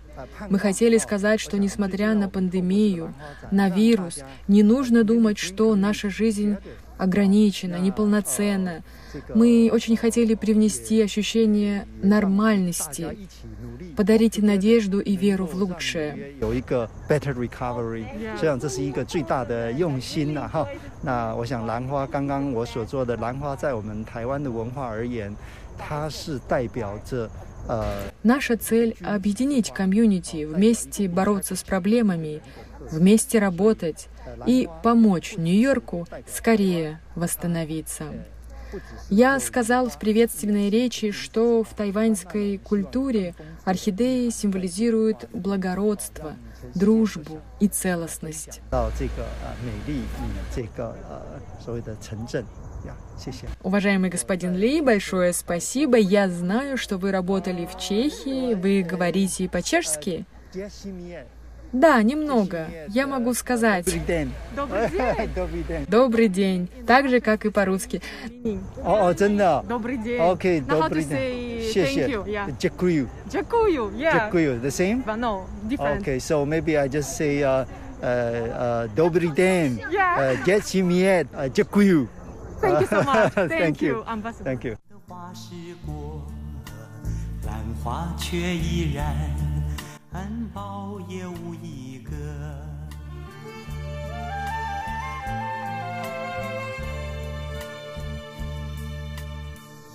[0.49, 3.13] Мы хотели сказать, что несмотря на пандемию,
[3.51, 6.57] на вирус, не нужно думать, что наша жизнь
[6.97, 8.83] ограничено, неполноценно.
[9.33, 13.17] Мы очень хотели привнести ощущение нормальности,
[13.95, 16.33] подарить надежду и веру в лучшее.
[28.23, 32.41] Наша цель— объединить комьюнити, вместе бороться с проблемами,
[32.91, 34.07] вместе работать
[34.45, 38.05] и помочь Нью-Йорку скорее восстановиться.
[39.09, 46.33] Я сказал в приветственной речи, что в тайваньской культуре орхидеи символизируют благородство,
[46.73, 48.61] дружбу и целостность.
[53.63, 55.97] Уважаемый господин Ли, большое спасибо.
[55.97, 60.25] Я знаю, что вы работали в Чехии, вы говорите по-чешски.
[61.72, 62.66] Да, немного.
[62.88, 63.84] Я могу сказать.
[63.86, 64.32] Добрый день.
[64.56, 65.30] Добрый день.
[65.34, 65.86] Добрый день.
[65.86, 66.68] Добрый день.
[66.86, 68.02] Так же, как и по-русски.
[68.84, 69.64] О, о, 真的。
[69.68, 70.20] Добрый день.
[70.20, 71.72] Okay, Now how to добрый say день.
[71.72, 72.24] 谢谢 thank you?
[72.24, 72.56] Yeah.
[72.58, 73.08] Дякую.
[73.30, 73.90] Дякую.
[73.92, 74.14] Yeah.
[74.14, 74.60] Дякую.
[74.60, 75.04] The same?
[75.04, 76.02] But no, different.
[76.02, 77.64] Okay, so maybe I just say uh,
[78.02, 79.80] uh, uh, добрый день.
[79.92, 80.34] Yeah.
[80.34, 80.64] Uh, get
[81.34, 82.08] uh, Дякую.
[82.60, 83.32] Thank you so much.
[83.34, 83.88] Thank Thank you.
[83.98, 84.44] you, Ambassador.
[84.44, 84.76] Thank you.
[85.06, 85.54] 花时
[85.86, 86.22] 过，
[87.46, 89.14] 兰花却依然
[90.15, 92.15] 含苞也无一个。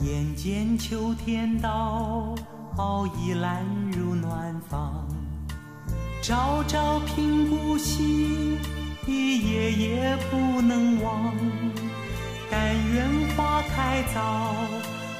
[0.02, 2.34] 眼见秋天到，
[3.16, 5.08] 已懒入暖房，
[6.20, 8.58] 朝朝频顾惜，
[9.06, 11.32] 夜夜不能忘。
[12.50, 14.54] 但愿花开早，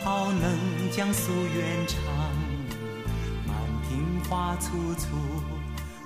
[0.05, 2.39] 好能将夙愿偿。
[4.30, 5.16] 满庭花簇簇，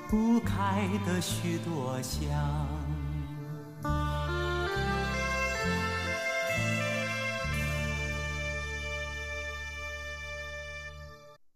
[0.10, 2.68] 不开的许多香。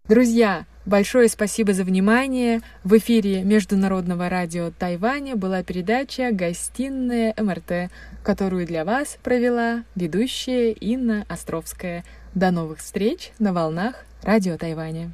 [0.09, 2.61] Друзья, большое спасибо за внимание.
[2.83, 7.89] В эфире Международного радио Тайваня была передача «Гостиная МРТ»,
[8.21, 12.03] которую для вас провела ведущая Инна Островская.
[12.35, 15.11] До новых встреч на волнах радио Тайваня.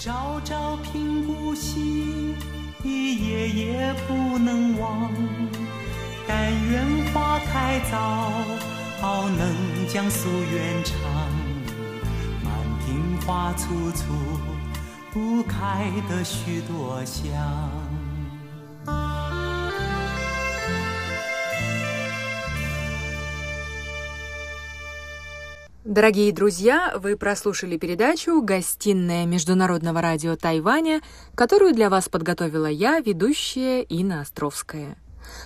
[0.00, 2.34] 朝朝频顾惜，
[2.82, 5.12] 夜夜不能忘。
[6.26, 8.32] 但愿花开早，
[8.98, 9.54] 好能
[9.88, 10.96] 将夙愿偿。
[12.42, 12.50] 满
[12.86, 14.14] 庭花簇簇，
[15.12, 17.36] 不开的许多香。
[25.90, 31.00] Дорогие друзья, вы прослушали передачу «Гостиная Международного радио Тайваня»,
[31.34, 34.96] которую для вас подготовила я, ведущая Инна Островская.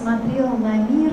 [0.00, 1.12] Смотрел на мир,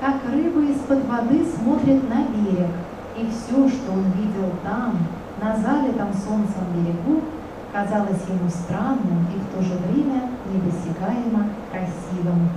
[0.00, 2.70] как рыба из-под воды смотрит на берег,
[3.16, 4.98] и все, что он видел там,
[5.40, 7.22] на залитом солнцем берегу,
[7.72, 12.50] казалось ему странным и в то же время недосягаемо красивым.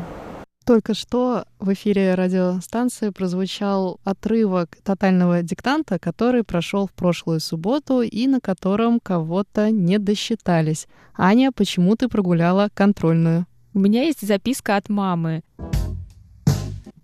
[0.65, 8.27] Только что в эфире радиостанции прозвучал отрывок тотального диктанта, который прошел в прошлую субботу и
[8.27, 10.87] на котором кого-то не досчитались.
[11.17, 13.47] Аня, почему ты прогуляла контрольную?
[13.73, 15.43] У меня есть записка от мамы.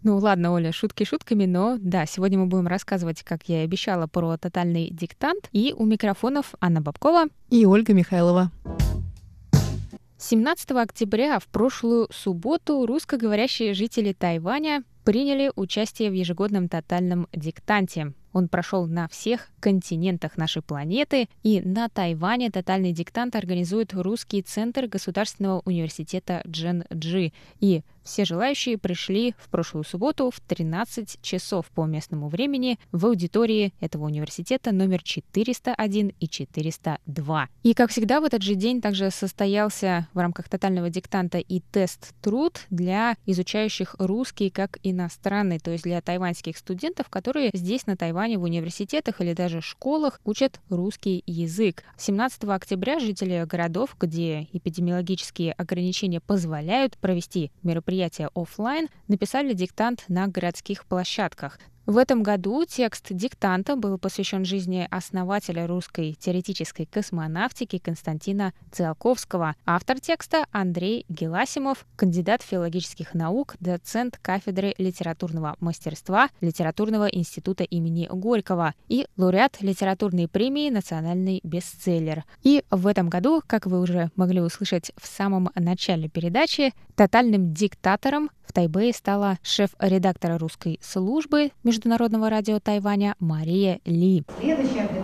[0.03, 4.07] Ну ладно, Оля, шутки шутками, но да, сегодня мы будем рассказывать, как я и обещала,
[4.07, 5.47] про тотальный диктант.
[5.53, 8.51] И у микрофонов Анна Бабкова и Ольга Михайлова.
[10.18, 18.13] 17 октября в прошлую субботу русскоговорящие жители Тайваня приняли участие в ежегодном тотальном диктанте.
[18.38, 24.86] Он прошел на всех континентах нашей планеты, и на Тайване тотальный диктант организует Русский центр
[24.86, 27.34] Государственного университета Джен Джи.
[27.62, 33.74] И все желающие пришли в прошлую субботу в 13 часов по местному времени в аудитории
[33.82, 37.50] этого университета номер 401 и 402.
[37.64, 42.62] И, как всегда, в этот же день также состоялся в рамках тотального диктанта и тест-труд
[42.70, 48.44] для изучающих русский как иностранный, то есть для тайваньских студентов, которые здесь, на Тайване, в
[48.44, 51.84] университетах или даже школах учат русский язык.
[51.98, 60.86] 17 октября жители городов, где эпидемиологические ограничения позволяют провести мероприятия офлайн, написали диктант на городских
[60.86, 61.60] площадках.
[61.88, 69.56] В этом году текст диктанта был посвящен жизни основателя русской теоретической космонавтики Константина Циолковского.
[69.66, 78.74] Автор текста Андрей Геласимов, кандидат филологических наук, доцент кафедры литературного мастерства Литературного института имени Горького
[78.90, 82.26] и лауреат литературной премии «Национальный бестселлер».
[82.44, 88.30] И в этом году, как вы уже могли услышать в самом начале передачи, тотальным диктатором
[88.48, 94.24] в Тайбэе стала шеф-редактора русской службы Международного радио Тайваня Мария Ли.
[94.40, 94.97] Предложение.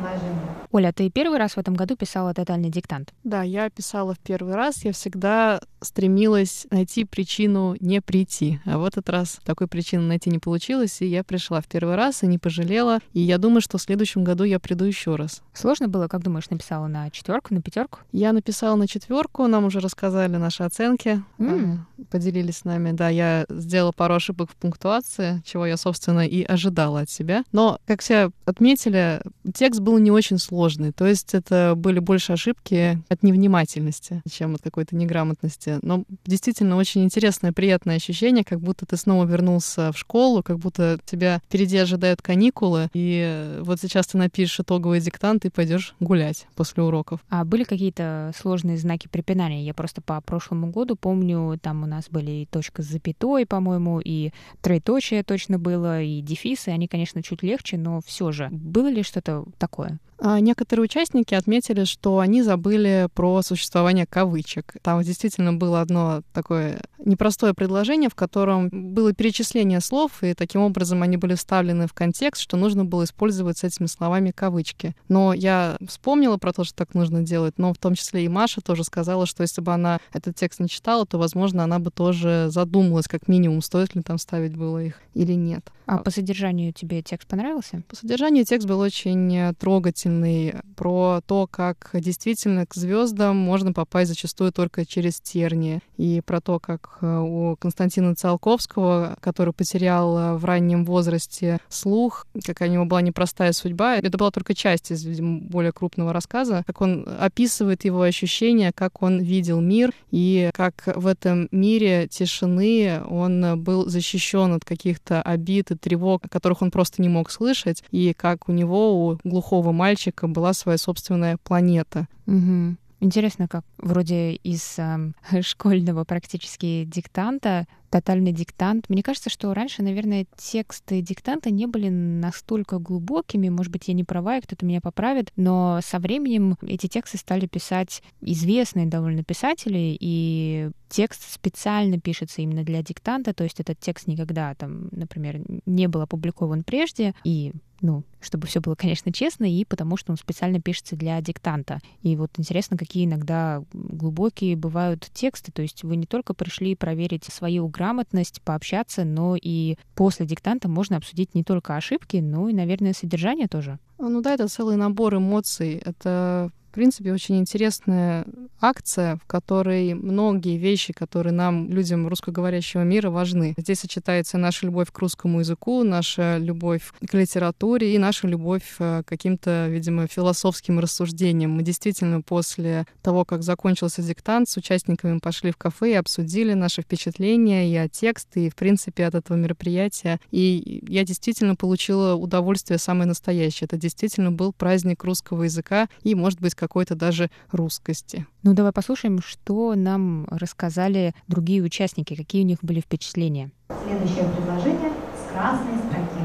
[0.73, 3.13] Оля, ты первый раз в этом году писала тотальный диктант?
[3.23, 4.83] Да, я писала в первый раз.
[4.83, 8.59] Я всегда стремилась найти причину не прийти.
[8.65, 12.23] А в этот раз такой причины найти не получилось, и я пришла в первый раз
[12.23, 13.01] и не пожалела.
[13.13, 15.43] И я думаю, что в следующем году я приду еще раз.
[15.53, 17.99] Сложно было, как думаешь, написала на четверку, на пятерку?
[18.11, 21.77] Я написала на четверку, нам уже рассказали наши оценки, mm.
[22.09, 22.93] поделились с нами.
[22.93, 27.43] Да, я сделала пару ошибок в пунктуации, чего я, собственно, и ожидала от себя.
[27.51, 29.21] Но, как все отметили,
[29.53, 30.62] текст был не очень сложный.
[30.93, 35.79] То есть это были больше ошибки от невнимательности, чем от какой-то неграмотности.
[35.81, 40.99] Но действительно очень интересное, приятное ощущение, как будто ты снова вернулся в школу, как будто
[41.05, 46.83] тебя впереди ожидают каникулы, и вот сейчас ты напишешь итоговый диктант и пойдешь гулять после
[46.83, 47.19] уроков.
[47.29, 49.65] А были какие-то сложные знаки препинания?
[49.65, 53.99] Я просто по прошлому году помню, там у нас были и точка с запятой, по-моему,
[54.03, 56.69] и троеточие точно было, и дефисы.
[56.69, 58.49] Они, конечно, чуть легче, но все же.
[58.51, 59.99] Было ли что-то такое?
[60.25, 64.73] А некоторые участники отметили, что они забыли про существование кавычек.
[64.81, 71.01] Там действительно было одно такое непростое предложение, в котором было перечисление слов, и таким образом
[71.01, 74.95] они были вставлены в контекст, что нужно было использовать с этими словами кавычки.
[75.09, 78.61] Но я вспомнила про то, что так нужно делать, но в том числе и Маша
[78.61, 82.45] тоже сказала, что если бы она этот текст не читала, то, возможно, она бы тоже
[82.47, 85.69] задумалась, как минимум, стоит ли там ставить было их или нет.
[85.85, 87.83] А по содержанию тебе текст понравился?
[87.89, 94.09] По содержанию текст был очень трогательный замечательный про то, как действительно к звездам можно попасть
[94.09, 95.81] зачастую только через тернии.
[95.97, 102.27] И про то, как э, у Константина Циолковского, который потерял э, в раннем возрасте слух,
[102.45, 103.97] какая у него была непростая судьба.
[103.97, 109.01] Это была только часть из, видимо, более крупного рассказа, как он описывает его ощущения, как
[109.01, 115.71] он видел мир и как в этом мире тишины он был защищен от каких-то обид
[115.71, 120.02] и тревог, которых он просто не мог слышать, и как у него, у глухого мальчика,
[120.11, 122.07] была своя собственная планета.
[122.27, 122.75] Угу.
[122.99, 128.89] Интересно, как вроде из э, школьного практически диктанта тотальный диктант.
[128.89, 133.49] Мне кажется, что раньше, наверное, тексты диктанта не были настолько глубокими.
[133.49, 135.31] Может быть, я не права, и кто-то меня поправит.
[135.35, 142.63] Но со временем эти тексты стали писать известные довольно писатели, и текст специально пишется именно
[142.63, 147.51] для диктанта, то есть этот текст никогда там, например, не был опубликован прежде, и
[147.83, 151.79] ну, чтобы все было, конечно, честно, и потому что он специально пишется для диктанта.
[152.01, 157.25] И вот интересно, какие иногда глубокие бывают тексты, то есть вы не только пришли проверить
[157.25, 162.93] свою грамотность, пообщаться, но и после диктанта можно обсудить не только ошибки, но и, наверное,
[162.93, 163.77] содержание тоже.
[163.99, 165.81] Ну да, это целый набор эмоций.
[165.83, 168.25] Это в принципе, очень интересная
[168.59, 173.53] акция, в которой многие вещи, которые нам, людям русскоговорящего мира, важны.
[173.57, 179.03] Здесь сочетается наша любовь к русскому языку, наша любовь к литературе и наша любовь э,
[179.03, 181.51] к каким-то, видимо, философским рассуждениям.
[181.51, 186.81] Мы действительно после того, как закончился диктант, с участниками пошли в кафе и обсудили наши
[186.81, 190.19] впечатления и от текста, и, в принципе, от этого мероприятия.
[190.31, 193.67] И я действительно получила удовольствие самое настоящее.
[193.67, 198.25] Это действительно был праздник русского языка и, может быть, какой-то даже русскости.
[198.41, 203.51] Ну, давай послушаем, что нам рассказали другие участники, какие у них были впечатления.
[203.85, 206.23] Следующее предложение с красной строки.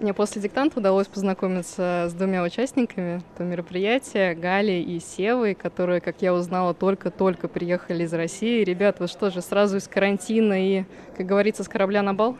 [0.00, 6.22] Мне после диктанта удалось познакомиться с двумя участниками этого мероприятия, Галей и Севой, которые, как
[6.22, 8.62] я узнала, только-только приехали из России.
[8.62, 10.84] Ребят, вы что же, сразу из карантина и,
[11.16, 12.36] как говорится, с корабля на бал?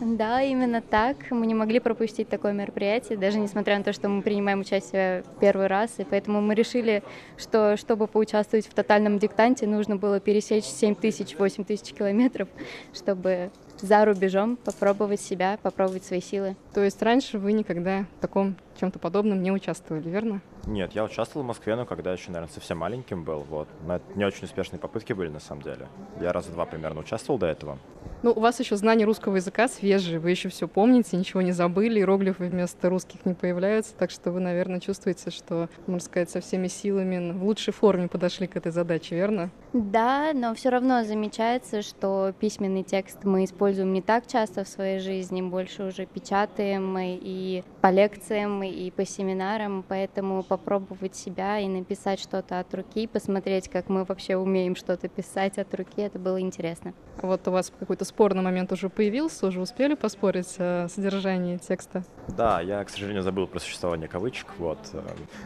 [0.00, 1.16] Да, именно так.
[1.30, 5.66] Мы не могли пропустить такое мероприятие, даже несмотря на то, что мы принимаем участие первый
[5.66, 7.02] раз, и поэтому мы решили,
[7.36, 12.48] что чтобы поучаствовать в тотальном диктанте, нужно было пересечь 7 тысяч, 8 тысяч километров,
[12.92, 16.56] чтобы за рубежом попробовать себя, попробовать свои силы.
[16.74, 20.40] То есть раньше вы никогда в таком чем-то подобном не участвовали, верно?
[20.66, 23.68] Нет, я участвовал в Москве, но когда еще, наверное, совсем маленьким был, вот.
[23.86, 25.88] Но это не очень успешные попытки были, на самом деле.
[26.20, 27.78] Я раза два примерно участвовал до этого.
[28.22, 32.00] Ну, у вас еще знание русского языка свежие, вы еще все помните, ничего не забыли,
[32.00, 36.66] иероглифы вместо русских не появляются, так что вы, наверное, чувствуете, что, можно сказать, со всеми
[36.66, 39.50] силами в лучшей форме подошли к этой задаче, верно?
[39.72, 44.98] Да, но все равно замечается, что письменный текст мы используем не так часто в своей
[44.98, 52.20] жизни, больше уже печатаем и по лекциям, и по семинарам, поэтому попробовать себя и написать
[52.20, 56.94] что-то от руки, посмотреть, как мы вообще умеем что-то писать от руки, это было интересно.
[57.22, 62.04] Вот у вас какой-то спорный момент уже появился, уже успели поспорить о содержании текста?
[62.28, 64.78] Да, я, к сожалению, забыл про существование кавычек, вот.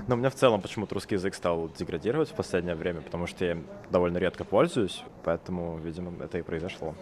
[0.06, 3.44] Но у меня в целом почему-то русский язык стал деградировать в последнее время, потому что
[3.44, 3.56] я
[3.90, 6.94] довольно редко пользуюсь, поэтому, видимо, это и произошло.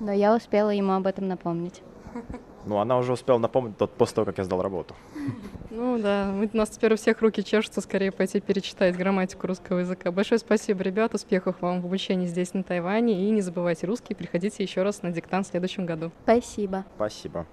[0.00, 1.82] Но я успела ему об этом напомнить.
[2.66, 4.94] Ну, она уже успела напомнить тот после того, как я сдал работу.
[5.70, 10.10] Ну да, у нас теперь у всех руки чешутся скорее пойти перечитать грамматику русского языка.
[10.10, 13.28] Большое спасибо, ребят, успехов вам в обучении здесь, на Тайване.
[13.28, 16.10] И не забывайте русский, приходите еще раз на диктант в следующем году.
[16.24, 16.84] Спасибо.
[16.96, 17.46] Спасибо.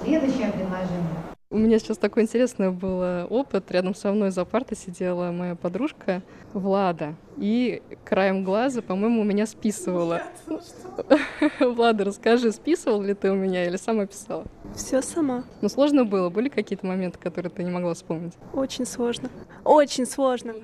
[0.00, 1.32] Следующее предложение.
[1.52, 3.70] У меня сейчас такой интересный был э, опыт.
[3.70, 6.22] Рядом со мной за партой сидела моя подружка
[6.54, 7.14] Влада.
[7.36, 10.22] И краем глаза, по-моему, у меня списывала.
[11.60, 14.46] Влада, расскажи, списывал ли ты у меня или сама писала?
[14.74, 15.44] Все сама.
[15.60, 16.30] Ну, сложно было?
[16.30, 18.32] Были какие-то моменты, которые ты не могла вспомнить?
[18.54, 19.28] Очень сложно.
[19.62, 20.54] Очень сложно.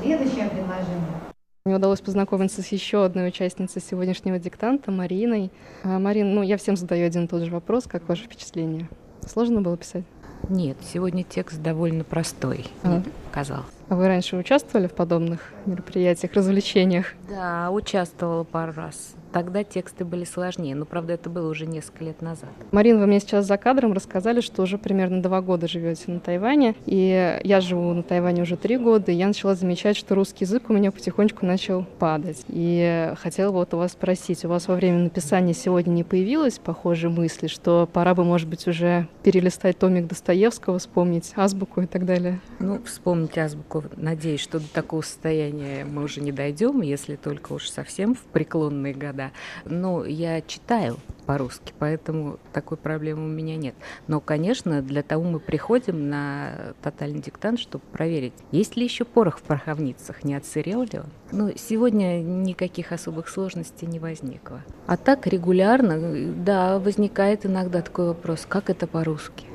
[0.00, 1.35] Следующее предложение.
[1.66, 5.50] Мне удалось познакомиться с еще одной участницей сегодняшнего диктанта, Мариной.
[5.82, 7.86] А, Марин, ну я всем задаю один и тот же вопрос.
[7.88, 8.88] Как ваше впечатление?
[9.26, 10.04] Сложно было писать?
[10.48, 12.88] Нет, сегодня текст довольно простой, а.
[12.88, 13.66] мне показалось.
[13.88, 17.14] А вы раньше участвовали в подобных мероприятиях, развлечениях?
[17.28, 20.74] Да, участвовала пару раз тогда тексты были сложнее.
[20.74, 22.48] Но, правда, это было уже несколько лет назад.
[22.72, 26.74] Марин, вы мне сейчас за кадром рассказали, что уже примерно два года живете на Тайване.
[26.86, 30.70] И я живу на Тайване уже три года, и я начала замечать, что русский язык
[30.70, 32.46] у меня потихонечку начал падать.
[32.48, 37.10] И хотела вот у вас спросить, у вас во время написания сегодня не появилось похожей
[37.10, 42.40] мысли, что пора бы, может быть, уже перелистать томик Достоевского, вспомнить азбуку и так далее?
[42.58, 43.84] Ну, вспомнить азбуку.
[43.96, 48.94] Надеюсь, что до такого состояния мы уже не дойдем, если только уж совсем в преклонные
[48.94, 49.25] года.
[49.26, 49.70] Да.
[49.70, 53.74] Ну, я читаю по-русски, поэтому такой проблемы у меня нет.
[54.06, 59.38] Но, конечно, для того мы приходим на тотальный диктант, чтобы проверить, есть ли еще порох
[59.38, 61.06] в пороховницах, не отсырел ли он.
[61.32, 64.62] Ну, сегодня никаких особых сложностей не возникло.
[64.86, 65.98] А так регулярно,
[66.44, 69.46] да, возникает иногда такой вопрос, как это по-русски?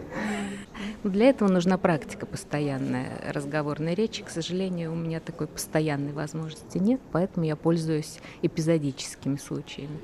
[1.04, 4.24] Для этого нужна практика постоянная разговорной речи.
[4.24, 10.00] К сожалению, у меня такой постоянной возможности нет, поэтому я пользуюсь эпизодическими случаями.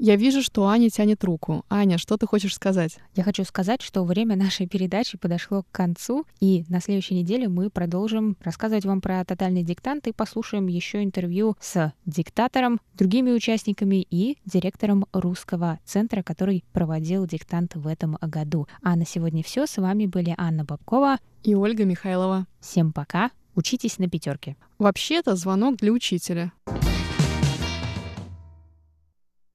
[0.00, 1.64] Я вижу, что Аня тянет руку.
[1.68, 2.98] Аня, что ты хочешь сказать?
[3.16, 7.68] Я хочу сказать, что время нашей передачи подошло к концу, и на следующей неделе мы
[7.68, 14.38] продолжим рассказывать вам про тотальный диктант и послушаем еще интервью с диктатором, другими участниками и
[14.44, 18.68] директором русского центра, который проводил диктант в этом году.
[18.82, 19.66] А на сегодня все.
[19.66, 22.46] С вами были Анна Бабкова и Ольга Михайлова.
[22.60, 23.32] Всем пока.
[23.56, 24.56] Учитесь на пятерке.
[24.78, 26.52] Вообще-то звонок для учителя.